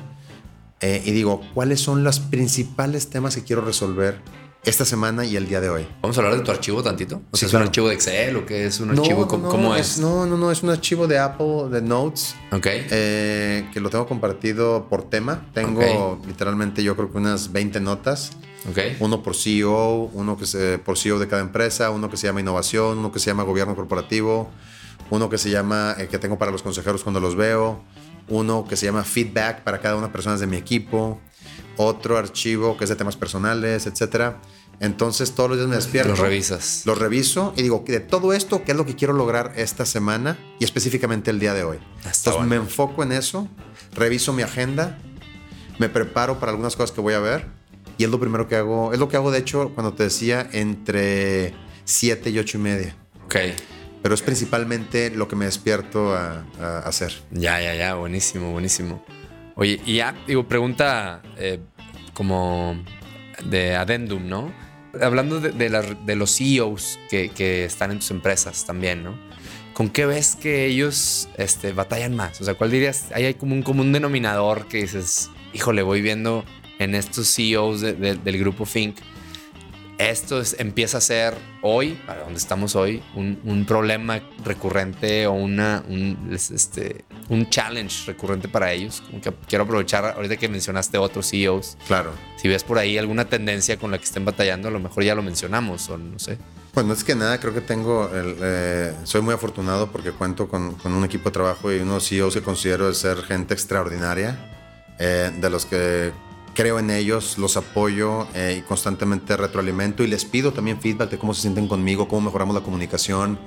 [0.80, 4.20] eh, y digo, ¿cuáles son los principales temas que quiero resolver
[4.66, 5.86] esta semana y el día de hoy?
[6.02, 7.22] Vamos a hablar de tu archivo tantito.
[7.30, 9.26] O sea, ¿Es un archivo de Excel o qué es un archivo?
[9.28, 12.34] ¿Cómo, es, No, no, no, es un archivo de Apple, de Notes.
[12.50, 12.66] Ok.
[12.66, 15.46] Eh, que lo tengo compartido por tema.
[15.54, 18.32] Tengo literalmente yo creo que unas 20 notas.
[18.68, 18.96] Okay.
[18.98, 22.40] Uno por CEO, uno que se, por CEO de cada empresa, uno que se llama
[22.40, 24.50] innovación, uno que se llama gobierno corporativo,
[25.10, 27.80] uno que se llama, eh, que tengo para los consejeros cuando los veo,
[28.28, 31.20] uno que se llama feedback para cada una de las personas de mi equipo,
[31.76, 34.40] otro archivo que es de temas personales, etcétera.
[34.78, 36.10] Entonces todos los días me despierto.
[36.10, 36.82] Los revisas.
[36.84, 40.38] Los reviso y digo, de todo esto, ¿qué es lo que quiero lograr esta semana
[40.58, 41.78] y específicamente el día de hoy?
[42.04, 43.48] Ah, Entonces me enfoco en eso,
[43.94, 44.98] reviso mi agenda,
[45.78, 47.56] me preparo para algunas cosas que voy a ver
[47.98, 48.92] y es lo primero que hago.
[48.92, 51.54] Es lo que hago, de hecho, cuando te decía entre
[51.84, 52.96] 7 y 8 y media.
[53.24, 53.36] Ok.
[54.02, 56.44] Pero es principalmente lo que me despierto a,
[56.84, 57.12] hacer.
[57.30, 57.94] Ya, ya, ya.
[57.94, 59.04] Buenísimo, buenísimo.
[59.58, 61.58] Oye, y ya, digo, pregunta eh,
[62.12, 62.76] como
[63.46, 64.52] de adendum, ¿no?
[65.00, 69.18] Hablando de, de, los CEOs que, que, están en tus empresas también, ¿no?
[69.72, 72.38] ¿Con qué ves que ellos este, batallan más?
[72.40, 73.06] O sea, ¿cuál dirías?
[73.12, 76.44] Ahí hay como un común denominador que dices, híjole, voy viendo
[76.78, 78.96] en estos CEOs del grupo Fink
[79.98, 86.30] esto empieza a ser hoy, para donde estamos hoy, un, problema recurrente o una, un,
[86.32, 89.02] este, un challenge recurrente para ellos.
[89.06, 91.78] Como que quiero aprovechar ahorita que mencionaste otros CEOs.
[91.86, 92.12] Claro.
[92.36, 95.14] Si ves por ahí alguna tendencia con la que estén batallando, a lo mejor ya
[95.14, 96.38] lo mencionamos o no sé.
[96.74, 100.74] Bueno, es que nada, creo que tengo, el, eh, soy muy afortunado porque cuento con,
[100.74, 104.36] con, un equipo de trabajo y unos CEOs que considero ser gente extraordinaria,
[104.98, 106.12] eh, de los que
[106.56, 111.18] creo en ellos, los apoyo eh, y constantemente retroalimento y les pido también feedback de
[111.18, 113.38] cómo se sienten conmigo, cómo mejoramos la comunicación,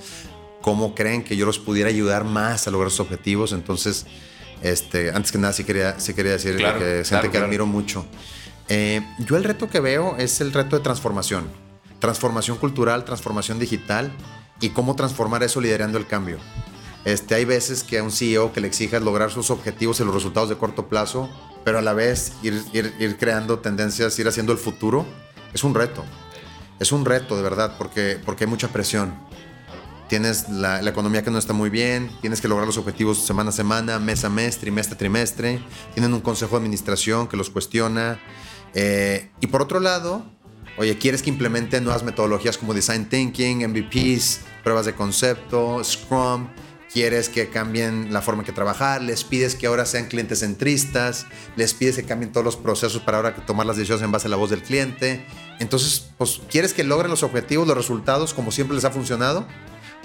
[0.61, 3.51] cómo creen que yo los pudiera ayudar más a lograr sus objetivos.
[3.51, 4.05] Entonces,
[4.61, 8.05] este, antes que nada, sí quería, sí quería decir que es gente que admiro mucho.
[8.69, 11.45] Eh, yo el reto que veo es el reto de transformación.
[11.99, 14.11] Transformación cultural, transformación digital
[14.61, 16.37] y cómo transformar eso liderando el cambio.
[17.09, 20.13] Este, hay veces que a un CEO que le exijas lograr sus objetivos y los
[20.13, 21.27] resultados de corto plazo,
[21.63, 25.07] pero a la vez ir, ir, creando tendencias, ir haciendo el futuro,
[25.51, 26.05] es un reto.
[26.79, 29.15] Es un reto, de verdad, porque, porque hay mucha presión.
[30.07, 33.53] Tienes la, economía que no está muy bien, tienes que lograr los objetivos semana a
[33.53, 35.59] semana, mes a mes, trimestre a trimestre.
[35.95, 38.19] Tienen un consejo de administración que los cuestiona.
[38.75, 40.23] Eh, y por otro lado,
[40.77, 46.47] oye, quieres que implementen nuevas metodologías como Design Thinking, MVPs, pruebas de concepto, Scrum
[46.91, 51.73] quieres que cambien la forma que trabajar, les pides que ahora sean clientes centristas, les
[51.73, 54.37] pides que cambien todos los procesos para ahora tomar las decisiones en base a la
[54.37, 55.25] voz del cliente.
[55.59, 59.45] Entonces, pues quieres que logren los objetivos, los resultados como siempre les ha funcionado,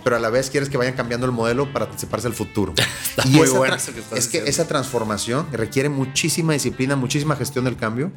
[0.02, 2.74] pero a la vez quieres que vayan cambiando el modelo para anticiparse al futuro.
[3.24, 3.76] y muy bueno
[4.14, 8.12] Es que esa transformación requiere muchísima disciplina, muchísima gestión del cambio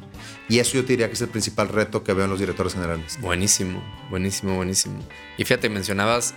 [0.48, 2.74] y eso yo te diría que es el principal reto que veo en los directores
[2.74, 3.18] generales.
[3.20, 4.98] Buenísimo, buenísimo, buenísimo.
[5.38, 6.34] Y fíjate, mencionabas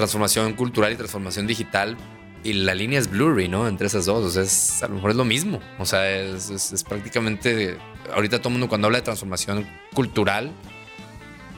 [0.00, 1.96] transformación cultural y transformación digital.
[2.42, 3.68] Y la línea es blurry, ¿no?
[3.68, 4.24] Entre esas dos.
[4.24, 5.60] O sea, es, a lo mejor es lo mismo.
[5.78, 7.76] O sea, es, prácticamente.
[8.14, 10.50] Ahorita todo el mundo, cuando habla de transformación cultural,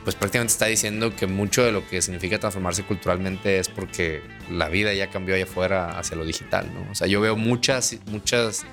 [0.02, 4.68] pues prácticamente está diciendo que mucho de lo que significa transformarse culturalmente es porque la
[4.68, 6.90] vida ya cambió allá afuera hacia lo digital, ¿no?
[6.90, 8.66] O sea, yo veo muchas, muchas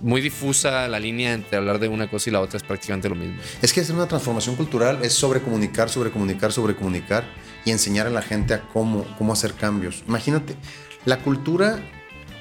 [0.00, 3.16] muy difusa la línea entre hablar de una cosa y la otra es prácticamente lo
[3.16, 3.36] mismo.
[3.60, 7.24] Es que hacer una transformación cultural es sobre comunicar, sobre comunicar, sobre comunicar
[7.66, 10.04] y enseñar a la gente a cómo, cómo hacer cambios.
[10.08, 10.56] Imagínate,
[11.04, 11.80] la cultura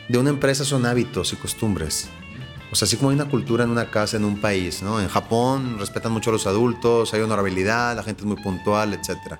[0.07, 2.07] de una empresa son hábitos y costumbres.
[2.71, 5.01] O sea, así como hay una cultura en una casa, en un país, ¿no?
[5.01, 9.35] En Japón respetan mucho a los adultos, hay honorabilidad, la gente es muy puntual, etc.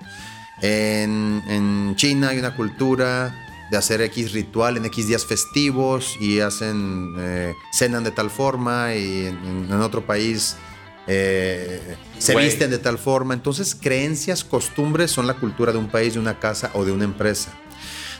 [0.60, 3.32] En, en China hay una cultura
[3.70, 8.94] de hacer X ritual en X días festivos y hacen, eh, cenan de tal forma
[8.94, 10.56] y en otro país
[11.06, 13.34] eh, se visten de tal forma.
[13.34, 17.04] Entonces, creencias, costumbres son la cultura de un país, de una casa o de una
[17.04, 17.50] empresa.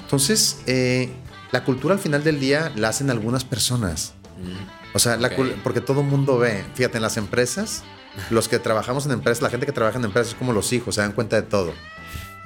[0.00, 1.10] Entonces, eh,
[1.50, 4.14] la cultura al final del día la hacen algunas personas.
[4.92, 5.18] O sea,
[5.62, 7.82] porque todo el mundo ve, fíjate, en las empresas,
[8.30, 10.94] los que trabajamos en empresas, la gente que trabaja en empresas es como los hijos,
[10.94, 11.72] se dan cuenta de todo.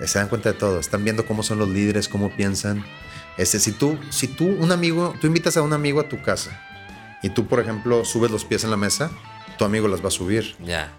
[0.00, 2.84] Eh, se dan cuenta de todo, están viendo cómo son los líderes, cómo piensan.
[3.36, 6.60] Este, si tú, si tú, un amigo, tú invitas a un amigo a tu casa
[7.22, 9.10] y tú, por ejemplo, subes los pies en la mesa,
[9.60, 10.56] tu amigo las va a subir.
[10.64, 10.90] Ya.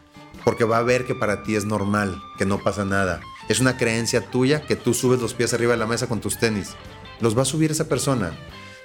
[0.45, 3.19] Porque va a ver que para ti es normal, que no pasa nada.
[3.49, 6.37] Es una creencia tuya que tú subes los pies arriba de la mesa con tus
[6.37, 6.75] tenis.
[7.21, 8.33] Los va a subir esa persona.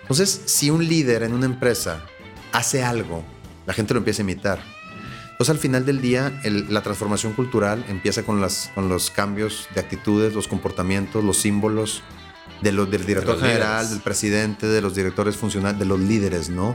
[0.01, 2.07] Entonces, si un líder en una empresa
[2.53, 3.23] hace algo,
[3.67, 4.61] la gente lo empieza a imitar.
[5.33, 9.81] Entonces al final del día la transformación cultural empieza con, las, con los cambios de
[9.81, 12.03] actitudes, los comportamientos, los símbolos
[12.63, 16.75] de los, del director general, del presidente, de los directores funcionales, de los líderes, ¿no?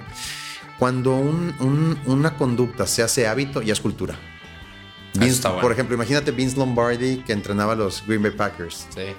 [0.82, 4.18] Cuando una conducta se hace hábito, ya es cultura.
[5.62, 8.88] Por ejemplo, imagínate Vince Lombardi que entrenaba a los Green Bay Packers.
[8.90, 9.14] Sí.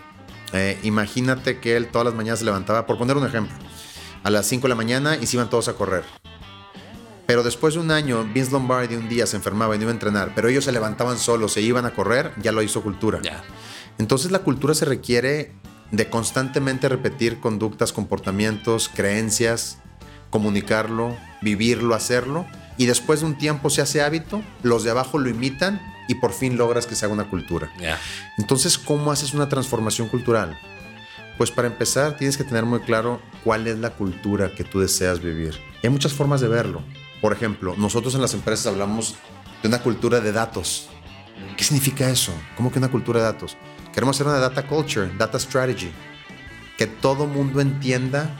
[0.54, 3.54] Eh, imagínate que él todas las mañanas se levantaba, por poner un ejemplo,
[4.24, 6.02] a las 5 de la mañana y se iban todos a correr.
[7.28, 9.94] Pero después de un año, Vince Lombardi un día se enfermaba y no iba a
[9.94, 13.20] entrenar, pero ellos se levantaban solos, se iban a correr, ya lo hizo cultura.
[13.98, 15.52] Entonces la cultura se requiere
[15.92, 19.78] de constantemente repetir conductas, comportamientos, creencias,
[20.32, 22.46] comunicarlo, vivirlo, hacerlo,
[22.78, 26.32] y después de un tiempo se hace hábito, los de abajo lo imitan y por
[26.32, 27.70] fin logras que se haga una cultura.
[28.38, 30.58] Entonces, ¿cómo haces una transformación cultural?
[31.36, 35.20] Pues para empezar, tienes que tener muy claro cuál es la cultura que tú deseas
[35.20, 35.54] vivir.
[35.82, 36.82] Y hay muchas formas de verlo.
[37.20, 39.16] Por ejemplo, nosotros en las empresas hablamos
[39.62, 40.88] de una cultura de datos.
[41.56, 42.32] ¿Qué significa eso?
[42.56, 43.56] ¿Cómo que una cultura de datos?
[43.92, 45.92] Queremos hacer una data culture, data strategy.
[46.78, 48.34] Que todo mundo entienda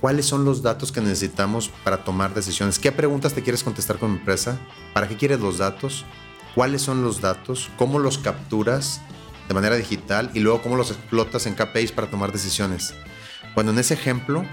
[0.00, 2.78] cuáles son los datos que necesitamos para tomar decisiones.
[2.78, 4.58] ¿Qué preguntas te quieres contestar con empresa?
[4.94, 6.04] ¿Para qué quieres los datos?
[6.54, 7.70] ¿Cuáles son los datos?
[7.76, 9.00] ¿Cómo los capturas
[9.48, 10.30] de manera digital?
[10.34, 12.94] Y luego cómo los explotas en KPIs para tomar decisiones.
[13.54, 14.44] Bueno, en ese ejemplo,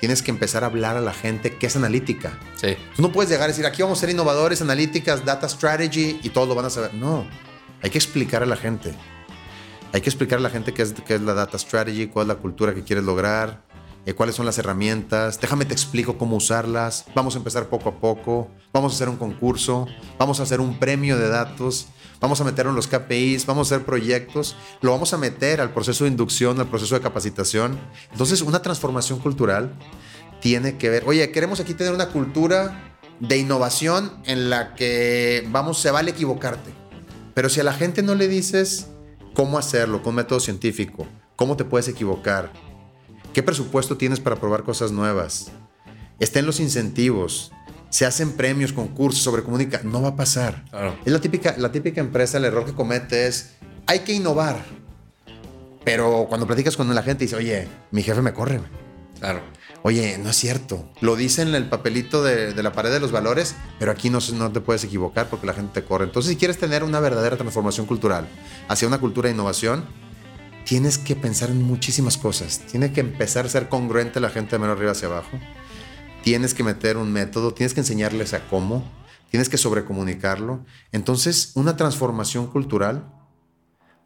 [0.00, 2.38] tienes que empezar a hablar a la gente qué es analítica.
[2.56, 2.76] Sí.
[2.96, 6.30] Tú no puedes llegar y decir, aquí vamos a ser innovadores, analíticas, data strategy y
[6.30, 6.94] todos lo van a saber.
[6.94, 7.26] No,
[7.82, 8.94] hay que explicar a la gente.
[9.92, 12.28] Hay que explicar a la gente qué es, qué es la data strategy, cuál es
[12.28, 13.62] la cultura que quieres lograr,
[14.04, 15.40] eh, cuáles son las herramientas.
[15.40, 17.06] Déjame te explico cómo usarlas.
[17.14, 18.50] Vamos a empezar poco a poco.
[18.72, 19.86] Vamos a hacer un concurso.
[20.18, 21.86] Vamos a hacer un premio de datos.
[22.20, 23.46] Vamos a meterlo en los KPIs.
[23.46, 24.56] Vamos a hacer proyectos.
[24.80, 27.78] Lo vamos a meter al proceso de inducción, al proceso de capacitación.
[28.10, 29.72] Entonces, una transformación cultural
[30.40, 31.04] tiene que ver.
[31.06, 36.70] Oye, queremos aquí tener una cultura de innovación en la que vamos, se vale equivocarte.
[37.34, 38.88] Pero si a la gente no le dices
[39.32, 42.52] cómo hacerlo con método científico, cómo te puedes equivocar,
[43.32, 45.50] ¿Qué presupuesto tienes para probar cosas nuevas?
[46.18, 47.50] Estén los incentivos.
[47.88, 49.80] Se hacen premios, concursos sobre comunica.
[49.84, 50.64] No va a pasar.
[51.04, 53.54] Es la típica, la típica empresa, el error que comete es,
[53.86, 54.62] hay que innovar.
[55.84, 58.60] Pero cuando platicas con la gente dice, oye, mi jefe me corre.
[59.18, 59.40] Claro.
[59.82, 60.88] Oye, no es cierto.
[61.00, 64.52] Lo dice en el papelito de, la pared de los valores, pero aquí no, no
[64.52, 66.04] te puedes equivocar porque la gente te corre.
[66.04, 68.28] Entonces, si quieres tener una verdadera transformación cultural
[68.68, 69.84] hacia una cultura de innovación,
[70.64, 72.60] tienes que pensar en muchísimas cosas.
[72.70, 75.38] Tiene que empezar a ser congruente la gente de menos arriba hacia abajo.
[76.22, 78.84] Tienes que meter un método, tienes que enseñarles a cómo,
[79.30, 80.64] tienes que sobrecomunicarlo.
[80.92, 83.12] Entonces, una transformación cultural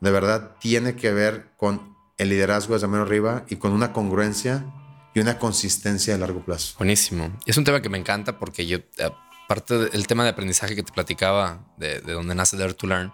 [0.01, 4.65] de verdad tiene que ver con el liderazgo desde menos arriba y con una congruencia
[5.15, 6.75] y una consistencia a largo plazo.
[6.79, 7.37] Buenísimo.
[7.47, 8.79] Es un tema que me encanta porque yo,
[9.45, 13.13] aparte del tema de aprendizaje que te platicaba, de, de donde nace Dare to Learn,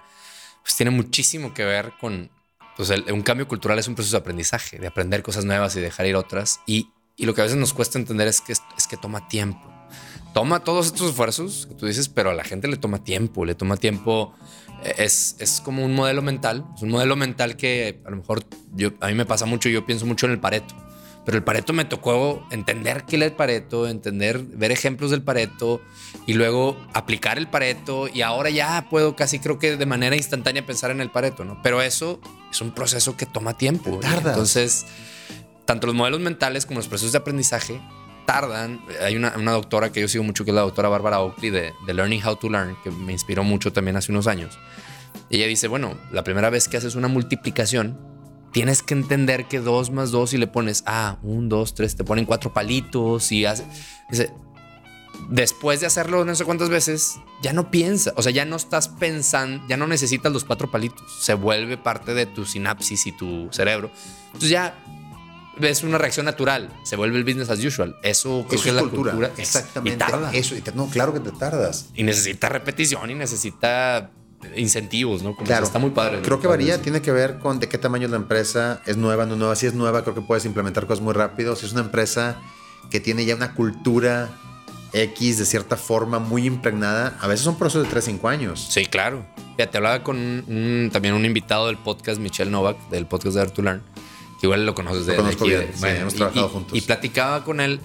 [0.63, 2.31] pues tiene muchísimo que ver con,
[2.77, 6.07] pues un cambio cultural es un proceso de aprendizaje, de aprender cosas nuevas y dejar
[6.07, 6.61] ir otras.
[6.67, 9.61] Y, y lo que a veces nos cuesta entender es que, es, que toma tiempo.
[10.33, 13.55] Toma todos estos esfuerzos que tú dices, pero a la gente le toma tiempo, le
[13.55, 14.35] toma tiempo.
[14.83, 18.45] Eh, es, es como un modelo mental, es un modelo mental que a lo mejor
[18.75, 20.75] yo, a mí me pasa mucho, yo pienso mucho en el Pareto.
[21.25, 25.81] Pero el Pareto me tocó entender qué es el Pareto, entender, ver ejemplos del Pareto
[26.27, 28.09] y luego aplicar el Pareto.
[28.13, 31.61] Y ahora ya puedo casi creo que de manera instantánea pensar en el Pareto, ¿no?
[31.63, 32.21] Pero eso
[32.51, 34.01] es un proceso que toma tiempo.
[34.01, 34.31] Tarda.
[34.31, 34.87] Entonces,
[35.65, 37.81] tanto los modelos mentales como los procesos de aprendizaje
[38.27, 38.85] tardan.
[39.01, 41.95] Hay una, doctora que yo sigo mucho, que es la doctora Bárbara Oakley de, de
[41.95, 44.59] Learning How to Learn, que me inspiró mucho también hace unos años.
[45.31, 47.99] Ella dice, bueno, la primera vez que haces una multiplicación,
[48.53, 52.05] tienes que entender que dos más dos y le pones, ah, un, dos, tres, te
[52.05, 53.65] ponen cuatro palitos y hace,
[55.29, 58.89] después de hacerlo no sé cuántas veces, ya no piensa, o sea, ya no estás
[58.89, 63.49] pensando, ya no necesitas los cuatro palitos, se vuelve parte de tu sinapsis y tu
[63.51, 63.91] cerebro.
[64.27, 64.75] Entonces ya
[65.61, 67.97] es una reacción natural, se vuelve el business as usual.
[68.03, 69.31] Eso, es la cultura.
[69.37, 70.05] Exactamente.
[70.33, 71.89] Eso, no, claro que te tardas.
[71.95, 74.11] Y necesita repetición y necesita
[74.57, 75.35] incentivos, ¿no?
[75.37, 75.65] claro.
[75.65, 76.21] está muy padre.
[76.23, 79.27] Creo que varía, tiene que ver con de qué tamaño es la empresa, es nueva,
[79.27, 79.57] no nueva.
[79.57, 81.57] Si es nueva, creo que puedes implementar cosas muy rápido.
[81.57, 82.37] Si es una empresa
[82.91, 84.31] que tiene ya una cultura
[84.93, 88.67] X de cierta forma muy impregnada, a veces son procesos de 3, 5 años.
[88.71, 89.25] Sí, claro.
[89.59, 93.83] Ya te hablaba con también un invitado del podcast, Michelle Novak, del podcast de Artulan,
[94.41, 95.53] que igual lo conoces de, aquí.
[95.53, 96.77] hemos trabajado juntos.
[96.77, 97.81] Y platicaba con él,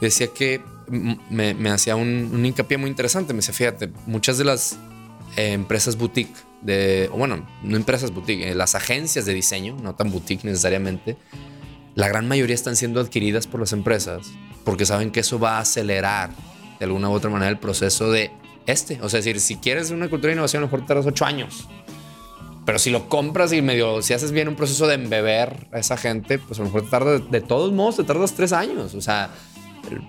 [0.00, 3.32] decía que me, hacía un, un hincapié muy interesante.
[3.32, 4.76] Me decía, fíjate, muchas de las
[5.36, 10.10] eh, empresas boutique, de, bueno, no empresas boutique, eh, las agencias de diseño, no tan
[10.10, 11.16] boutique necesariamente,
[11.94, 14.30] la gran mayoría están siendo adquiridas por las empresas
[14.64, 16.30] porque saben que eso va a acelerar
[16.78, 18.30] de alguna u otra manera el proceso de
[18.66, 19.00] este.
[19.02, 21.24] O sea, es decir, si quieres una cultura de innovación, a lo mejor tardas ocho
[21.24, 21.68] años.
[22.66, 25.96] Pero si lo compras y medio, si haces bien un proceso de embeber a esa
[25.96, 28.94] gente, pues a lo mejor te tarda, de todos modos, te tardas tres años.
[28.94, 29.30] O sea,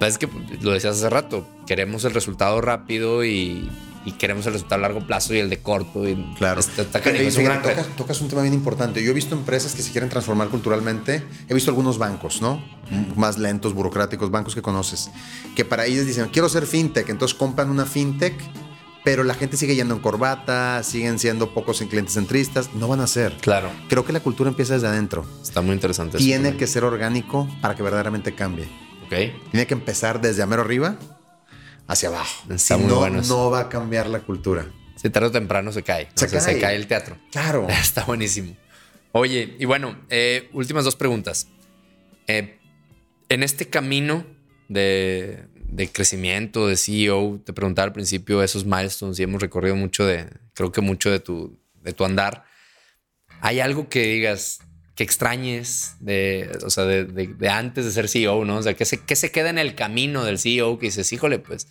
[0.02, 0.28] es que
[0.62, 3.70] lo decías hace rato, queremos el resultado rápido y,
[4.14, 6.08] queremos el resultado a largo plazo y el de corto.
[6.08, 6.60] Y claro.
[6.60, 7.02] Está,
[7.98, 9.04] tocas, un tema bien importante.
[9.04, 11.24] Yo he visto empresas que se quieren transformar culturalmente.
[11.48, 12.64] He visto algunos bancos, ¿no?
[13.16, 15.12] Más lentos, burocráticos, bancos que conoces,
[15.56, 17.10] que para ellos dicen, quiero ser fintech.
[17.10, 18.34] Entonces compran una fintech
[19.04, 23.00] pero la gente sigue yendo en corbata, siguen siendo pocos en clientes centristas, no van
[23.00, 23.34] a ser.
[23.42, 23.72] Claro.
[23.90, 25.26] Creo que la cultura empieza desde adentro.
[25.42, 26.18] Está muy interesante.
[26.20, 28.66] Tiene que ser orgánico para que verdaderamente cambie.
[29.06, 29.50] Ok.
[29.52, 30.98] Tiene que empezar desde amero arriba
[31.92, 32.46] hacia abajo.
[32.54, 34.66] Está muy no, bueno no va a cambiar la cultura.
[34.96, 36.10] Si tarde o temprano se cae.
[36.16, 36.42] Se, cae.
[36.42, 37.18] se cae el teatro.
[37.32, 37.68] Claro.
[37.70, 38.56] Está buenísimo.
[39.12, 41.48] Oye, y bueno, eh, últimas dos preguntas.
[42.28, 42.60] Eh,
[43.30, 44.26] en este camino
[44.70, 50.06] de, de crecimiento, de CEO, te preguntaba al principio esos milestones y hemos recorrido mucho
[50.06, 52.46] de, creo que mucho de tu, de tu andar.
[53.42, 54.60] ¿Hay algo que digas,
[55.02, 58.58] que extrañes de, o sea, de, de, antes de ser CEO, ¿no?
[58.58, 61.40] O sea, ¿qué se, qué se queda en el camino del CEO que dices, híjole,
[61.40, 61.68] pues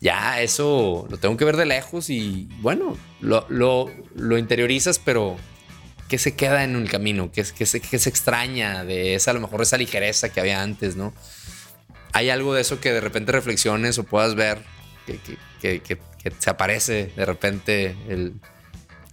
[0.00, 5.36] ya eso lo tengo que ver de lejos y bueno, lo, lo, lo interiorizas, pero
[6.08, 7.32] ¿qué se queda en el camino?
[7.32, 10.62] ¿Qué, qué, se, ¿Qué se extraña de esa, a lo mejor esa ligereza que había
[10.62, 11.12] antes, ¿no?
[12.12, 14.62] ¿Hay algo de eso que de repente reflexiones o puedas ver
[15.60, 15.98] que, que,
[16.38, 18.34] se aparece de repente el...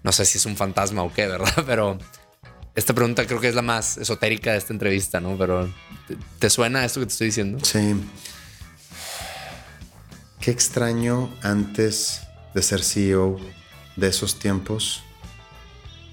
[0.04, 1.64] No sé si es un fantasma o qué, ¿verdad?
[1.66, 1.98] Pero
[2.80, 5.38] esta pregunta creo que es la más esotérica de esta entrevista, ¿no?
[5.38, 5.70] Pero
[6.40, 7.64] ¿te, suena esto que te estoy diciendo?
[7.64, 7.94] Sí.
[10.40, 12.22] Qué extraño antes
[12.54, 13.38] de ser CEO
[13.98, 15.04] de esos tiempos.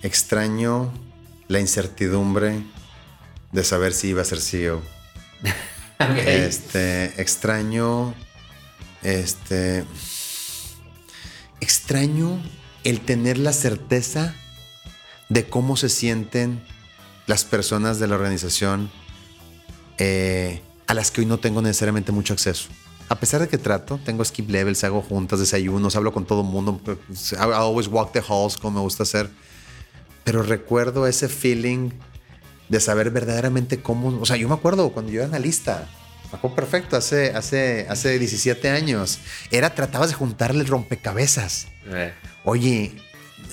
[0.03, 0.93] Extraño
[1.47, 2.65] la incertidumbre
[3.53, 4.83] de saber si iba a ser CEO.
[5.99, 8.15] Este, extraño,
[9.03, 9.83] este,
[11.59, 12.39] extraño
[12.85, 14.35] el tener la certeza
[15.29, 16.63] de cómo se sienten
[17.27, 18.91] las personas de la organización
[19.99, 22.69] eh, a las que hoy no tengo necesariamente mucho acceso.
[23.09, 26.49] A pesar de que trato, tengo skip levels, hago juntas, desayunos, hablo con todo el
[26.49, 26.81] mundo.
[27.33, 29.31] I always walk the halls como me gusta hacer.
[30.25, 31.91] Pero recuerdo ese feeling
[32.69, 34.09] de saber verdaderamente cómo.
[34.21, 35.89] O sea, yo me acuerdo cuando yo era analista.
[36.33, 39.21] Me acuerdo perfecto, hace, hace, hace 17 años.
[39.53, 41.69] Era, tratabas de juntarle rompecabezas.
[41.87, 42.13] Eh.
[42.45, 42.93] Oye,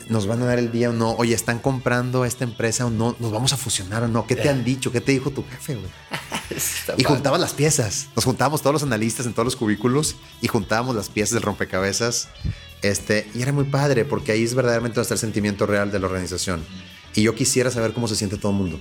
[0.09, 1.11] nos van a dar el día o no.
[1.11, 3.15] Oye, están comprando esta empresa o no.
[3.19, 4.27] Nos vamos a fusionar o no.
[4.27, 4.91] ¿Qué te han dicho?
[4.91, 5.89] ¿Qué te dijo tu jefe, güey?
[6.97, 8.07] y juntabas las piezas.
[8.15, 12.29] Nos juntábamos todos los analistas en todos los cubículos y juntábamos las piezas del rompecabezas.
[12.81, 15.99] Este, y era muy padre porque ahí es verdaderamente donde está el sentimiento real de
[15.99, 16.63] la organización.
[17.15, 18.79] Y yo quisiera saber cómo se siente todo el mundo.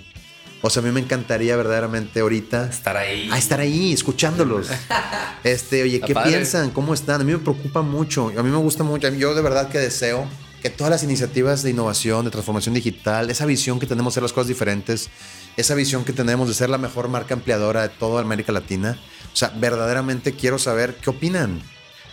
[0.64, 3.29] O sea, a mí me encantaría verdaderamente ahorita estar ahí.
[3.33, 4.68] A estar ahí, escuchándolos.
[5.45, 6.70] este, oye, ¿qué piensan?
[6.70, 7.20] ¿Cómo están?
[7.20, 8.33] A mí me preocupa mucho.
[8.39, 9.09] A mí me gusta mucho.
[9.09, 10.29] Yo de verdad que deseo
[10.62, 14.22] que todas las iniciativas de innovación, de transformación digital, esa visión que tenemos de hacer
[14.22, 15.10] las cosas diferentes,
[15.56, 18.96] esa visión que tenemos de ser la mejor marca empleadora de toda América Latina,
[19.32, 21.60] o sea, verdaderamente quiero saber qué opinan.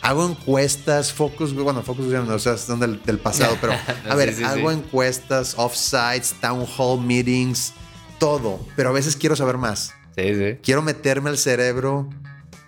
[0.01, 3.73] Hago encuestas, focus, bueno, focus, o sea, son del, del pasado, pero
[4.09, 7.73] a ver, hago encuestas, offsites, town hall meetings,
[8.17, 9.93] todo, pero a veces quiero saber más.
[10.17, 10.57] Sí, sí.
[10.63, 12.09] Quiero meterme al cerebro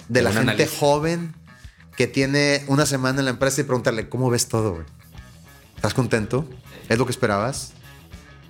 [0.09, 1.34] de, la gente joven
[1.97, 4.86] que tiene una semana en la empresa y preguntarle, ¿cómo ves todo, güey?
[5.82, 6.47] ¿Estás contento?
[6.89, 7.73] ¿Es lo que esperabas?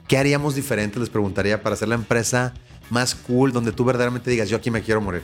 [0.09, 0.99] ¿Qué haríamos diferente?
[0.99, 2.53] Les preguntaría para hacer la empresa
[2.89, 5.21] más cool, donde tú verdaderamente digas, yo aquí me quiero morir.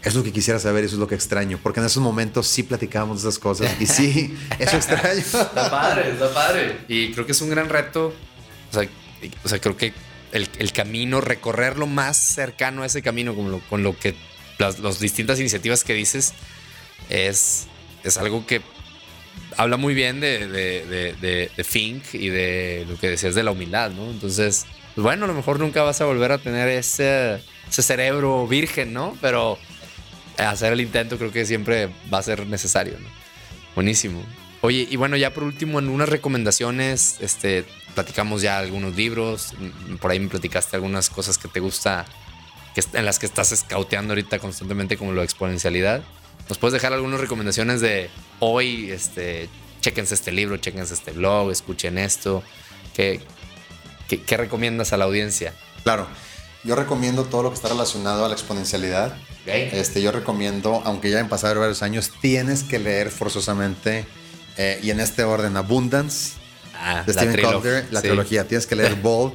[0.00, 2.48] Eso es lo que quisiera saber, eso es lo que extraño, porque en esos momentos
[2.48, 5.20] sí platicábamos de esas cosas y sí, eso extraño.
[5.20, 6.78] está padre, está padre.
[6.88, 8.12] Y creo que es un gran reto.
[9.44, 9.92] o sea creo que
[10.32, 14.16] el, camino, recorrerlo más cercano a ese camino, con lo, con lo que
[14.58, 16.34] las distintas iniciativas que dices,
[17.08, 17.68] es,
[18.02, 18.62] es algo que
[19.56, 23.90] habla muy bien de, de, de, Fink y de lo que decías de la humildad,
[23.90, 24.10] ¿no?
[24.10, 28.46] Entonces, pues bueno, a lo mejor nunca vas a volver a tener ese, ese cerebro
[28.46, 29.16] virgen, ¿no?
[29.20, 29.58] Pero
[30.38, 33.08] hacer el intento creo que siempre va a ser necesario, ¿no?
[33.74, 34.24] Buenísimo.
[34.62, 37.64] Oye, y bueno, ya por último, en unas recomendaciones, este,
[37.94, 39.54] platicamos ya algunos libros,
[40.00, 42.04] por ahí me platicaste algunas cosas que te gusta,
[42.74, 46.02] que, en las que estás escauteando ahorita constantemente, como lo de exponencialidad.
[46.48, 48.10] ¿Nos puedes dejar algunas recomendaciones de
[48.40, 48.90] hoy?
[48.90, 49.48] Este,
[49.80, 52.42] chequense este libro, chequense este blog, escuchen esto.
[52.94, 53.20] ¿Qué,
[54.08, 55.54] qué, recomiendas a la audiencia?
[55.84, 56.06] Claro,
[56.64, 59.16] yo recomiendo todo lo que está relacionado a la exponencialidad.
[59.46, 64.06] Este, yo recomiendo, aunque ya han pasado varios años, tienes que leer forzosamente
[64.56, 66.32] eh, y en este orden, Abundance,
[66.78, 68.46] ah, de Stephen Colbert, la trilogía.
[68.46, 69.34] Tienes que leer Bold,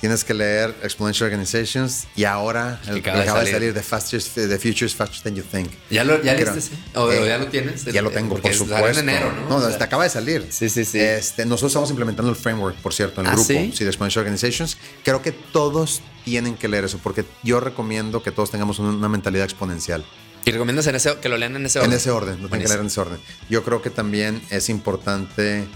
[0.00, 3.72] tienes que leer Exponential Organizations y ahora el, acaba de acaba de salir.
[3.72, 5.70] salir The, Faster Than You Think.
[5.90, 6.60] ¿Ya lo, ya Creo.
[6.60, 6.70] sí?
[6.94, 7.84] ¿O, Eh, ya lo tienes?
[7.84, 8.88] Ya lo tengo, por supuesto.
[9.00, 9.48] en enero, ¿no?
[9.48, 10.46] No, O sea, este acaba de salir.
[10.50, 10.98] Sí, sí, sí.
[11.00, 13.70] Este, nosotros estamos implementando el framework, por cierto, en el ¿Ah, grupo sí?
[13.84, 14.78] de Exponential Organizations.
[15.04, 19.08] Creo que todos tienen que leer eso, porque yo recomiendo que todos tengamos una, una
[19.08, 20.04] mentalidad exponencial.
[20.46, 21.96] ¿Y recomiendas en ese, que lo lean en ese En orden?
[21.98, 23.18] ese orden, lo tienen que leer en ese orden.
[23.50, 25.66] Yo creo que también es importante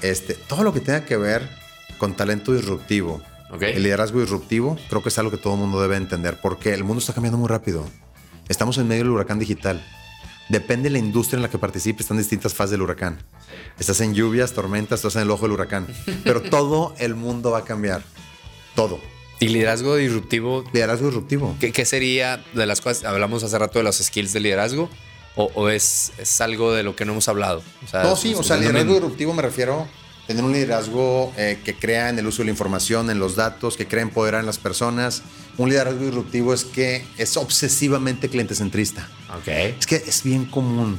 [0.00, 1.48] este, todo lo que tenga que ver
[1.98, 3.20] con talento disruptivo.
[3.52, 3.62] Ok.
[3.62, 6.84] El liderazgo disruptivo creo que es algo que todo el mundo debe entender porque el
[6.84, 7.84] mundo está cambiando muy rápido.
[8.48, 9.84] Estamos en medio del huracán digital.
[10.48, 13.18] Depende de la industria en la que participes, están distintas fases del huracán.
[13.78, 15.86] Estás en lluvias, tormentas, estás en el ojo del huracán.
[16.24, 18.02] Pero todo el mundo va a cambiar.
[18.74, 18.98] Todo.
[19.38, 20.64] ¿Y liderazgo disruptivo?
[20.72, 21.56] Liderazgo disruptivo.
[21.60, 23.04] ¿Qué, qué sería de las cosas?
[23.04, 24.88] Hablamos hace rato de los skills de liderazgo.
[25.34, 27.62] ¿O, o es, es algo de lo que no hemos hablado?
[27.84, 29.86] O sea, No, sí, o sea, liderazgo disruptivo me refiero a
[30.26, 33.76] tener un liderazgo eh, que crea en el uso de la información, en los datos,
[33.76, 35.22] que crea empoderar en las personas.
[35.58, 39.08] Un liderazgo disruptivo es que es obsesivamente clientecentrista.
[39.38, 39.48] Ok.
[39.48, 40.98] Es que es bien común,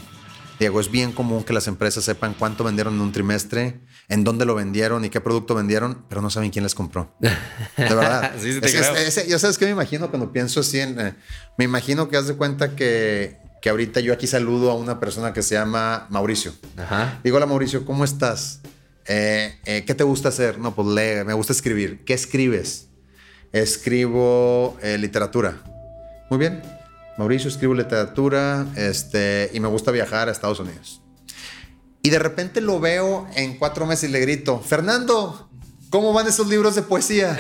[0.60, 4.46] Diego, es bien común que las empresas sepan cuánto vendieron en un trimestre, en dónde
[4.46, 7.16] lo vendieron y qué producto vendieron, pero no saben quién les compró.
[7.20, 7.30] De
[7.78, 8.34] verdad.
[8.40, 8.96] Sí, sí te Es- creo.
[8.96, 11.00] es- es- yo sabes qué me imagino cuando pienso así en...
[11.00, 11.16] eh,
[11.58, 15.34] me imagino que haz de cuenta que, que ahorita yo aquí saludo a una persona
[15.34, 16.54] que se llama Mauricio.
[16.78, 17.20] Ajá.
[17.24, 18.60] Digo, hola Mauricio, ¿cómo estás?
[19.06, 20.60] Eh, eh, ¿Qué te gusta hacer?
[20.60, 22.04] No, pues lee, me gusta escribir.
[22.06, 22.88] ¿Qué escribes?
[23.52, 25.62] Escribo eh, literatura.
[26.30, 26.62] Muy bien.
[27.18, 31.02] Mauricio, escribo literatura este, y me gusta viajar a Estados Unidos.
[32.02, 35.50] Y de repente lo veo en cuatro meses y le grito, Fernando,
[35.90, 37.38] ¿cómo van esos libros de poesía?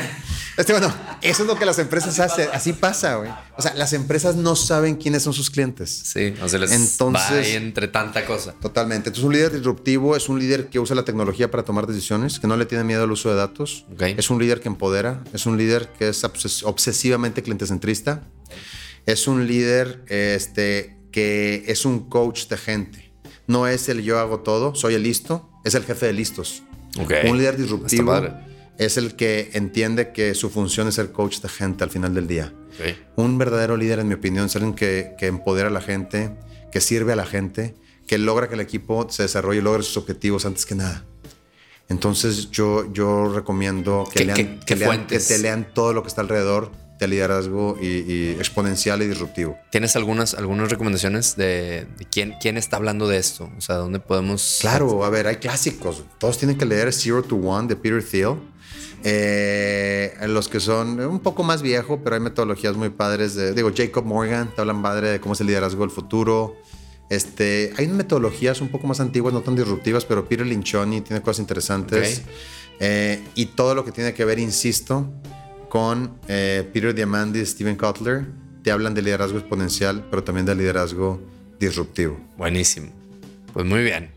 [0.55, 0.93] Este, bueno,
[1.23, 2.47] eso es lo que las empresas hacen.
[2.53, 3.31] Así pasa, güey.
[3.57, 5.89] O sea, las empresas no saben quiénes son sus clientes.
[6.05, 8.53] Sí, o sea, les Entonces- va entre tanta cosa.
[8.61, 9.09] Totalmente.
[9.09, 12.45] Entonces, un líder disruptivo es un líder que usa la tecnología para tomar decisiones, que
[12.47, 13.85] no le tiene miedo al uso de datos.
[13.93, 14.03] Ok.
[14.17, 18.21] Es un líder que empodera, es un líder que es obses- obsesivamente clientecentrista.
[19.07, 23.11] Es un líder este, que es un coach de gente.
[23.47, 26.61] No es el yo hago todo, soy el listo, es el jefe de listos.
[26.99, 27.11] Ok.
[27.27, 28.13] Un líder disruptivo.
[28.77, 32.27] Es el que entiende que su función es ser coach de gente al final del
[32.27, 32.53] día.
[33.15, 36.35] Un verdadero líder, en mi opinión, es alguien que, que empodera a la gente,
[36.71, 37.75] que sirve a la gente,
[38.07, 41.05] que logra que el equipo se desarrolle y logre sus objetivos antes que nada.
[41.89, 45.93] Entonces yo, yo recomiendo que, ¿Qué- lean, qué- que qué lean- que te lean todo
[45.93, 49.57] lo que está alrededor de liderazgo y, y exponencial y disruptivo.
[49.71, 53.51] ¿Tienes algunas, algunas recomendaciones de, de quién, quién está hablando de esto?
[53.57, 54.59] O sea, ¿dónde podemos...?
[54.61, 56.03] Claro, a ver, hay clásicos.
[56.19, 58.35] Todos tienen que leer Zero to One de Peter Thiel.
[59.05, 63.35] Eh, los que son un poco más viejo, pero hay metodologías muy padres.
[63.35, 66.55] De, digo, Jacob Morgan te hablan padre de cómo es el liderazgo del futuro.
[67.09, 71.39] Este, hay metodologías un poco más antiguas, no tan disruptivas, pero Peter Linchoni tiene cosas
[71.39, 72.23] interesantes.
[72.79, 75.11] Eh, y todo lo que tiene que ver, insisto,
[75.69, 78.25] con eh, Peter Diamandis y Steven Kotler,
[78.63, 81.21] te hablan de liderazgo exponencial, pero también de liderazgo
[81.59, 82.17] disruptivo.
[82.37, 82.87] Buenísimo.
[83.53, 84.09] Pues muy bien.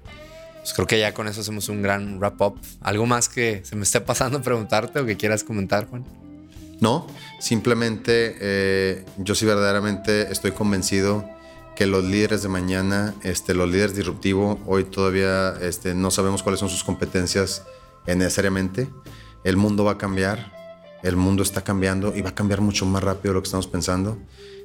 [0.66, 2.60] Pues creo que ya con eso hacemos un gran wrap up.
[2.80, 6.04] ¿Algo más que se me esté pasando a preguntarte o que quieras comentar, Juan?
[6.80, 7.06] No,
[7.38, 11.24] simplemente eh, yo sí verdaderamente estoy convencido
[11.76, 16.58] que los líderes de mañana, este, los líderes disruptivos, hoy todavía este, no sabemos cuáles
[16.58, 17.62] son sus competencias
[18.08, 18.88] eh, necesariamente.
[19.44, 20.52] El mundo va a cambiar,
[21.04, 23.68] el mundo está cambiando y va a cambiar mucho más rápido de lo que estamos
[23.68, 24.18] pensando.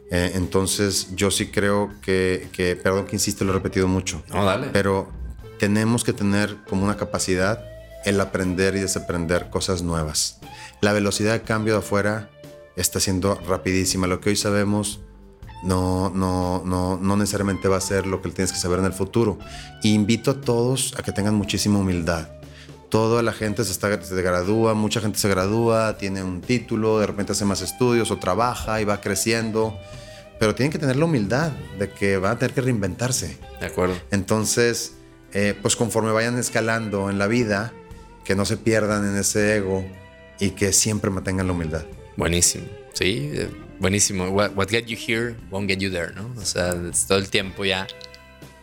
[0.10, 4.44] Eh, entonces yo sí creo que, que, perdón que insisto, lo he repetido mucho, No,
[4.44, 4.70] dale.
[4.74, 5.21] pero
[5.62, 7.64] tenemos que tener como una capacidad
[8.04, 10.40] el aprender y desaprender cosas nuevas.
[10.82, 12.32] La velocidad de cambio de afuera
[12.76, 14.08] está siendo rapidísima.
[14.08, 15.02] Lo que hoy sabemos
[15.64, 18.94] no, no, no, no necesariamente va a ser lo que tienes que saber en el
[18.94, 19.38] futuro.
[19.84, 22.30] Y invito a todos a que tengan muchísima humildad.
[22.90, 27.06] Toda la gente se, está, se gradúa, mucha gente se gradúa, tiene un título, de
[27.06, 29.78] repente hace más estudios o trabaja y va creciendo.
[30.40, 33.38] Pero tienen que tener la humildad de que van a tener que reinventarse.
[33.60, 33.94] De acuerdo.
[34.10, 34.96] Entonces,
[35.34, 37.74] eh, pues conforme vayan escalando en la vida,
[38.24, 39.86] que no se pierdan en ese ego
[40.40, 41.86] y que siempre mantengan la humildad.
[42.18, 42.66] Buenísimo.
[42.94, 44.30] Sí, eh, buenísimo.
[44.30, 46.32] What, what get you here won't get you there, ¿no?
[46.38, 47.88] O sea, es todo el tiempo ya.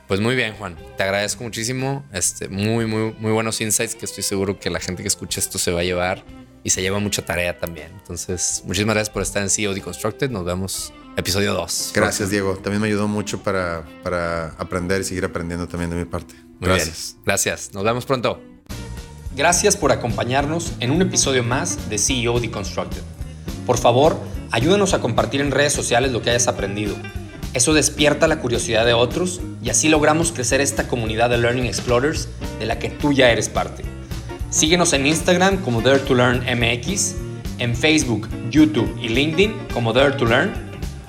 [0.06, 0.76] Pues muy bien, Juan.
[0.96, 2.04] Te agradezco muchísimo.
[2.12, 5.58] Este, muy, muy, muy buenos insights que estoy seguro que la gente que escucha esto
[5.58, 6.24] se va a llevar
[6.64, 7.92] y se lleva mucha tarea también.
[7.92, 10.30] Entonces, muchísimas gracias por estar en CEO Deconstructed.
[10.30, 11.92] Nos vemos episodio 2.
[11.94, 12.56] Gracias, Diego.
[12.56, 16.34] También me ayudó mucho para, para aprender y seguir aprendiendo también de mi parte.
[16.60, 17.12] Muy Gracias.
[17.14, 17.22] bien.
[17.26, 17.74] Gracias.
[17.74, 18.40] Nos vemos pronto.
[19.36, 23.02] Gracias por acompañarnos en un episodio más de CEO Deconstructed.
[23.66, 24.18] Por favor,
[24.50, 26.96] ayúdanos a compartir en redes sociales lo que hayas aprendido.
[27.54, 32.28] Eso despierta la curiosidad de otros y así logramos crecer esta comunidad de Learning Explorers
[32.58, 33.84] de la que tú ya eres parte.
[34.50, 37.14] Síguenos en Instagram como Dare to Learn MX
[37.58, 40.52] en Facebook, YouTube y LinkedIn como Dare to Learn.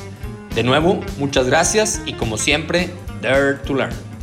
[0.55, 2.91] De nuevo, muchas gracias y como siempre,
[3.21, 4.14] Dare to Learn.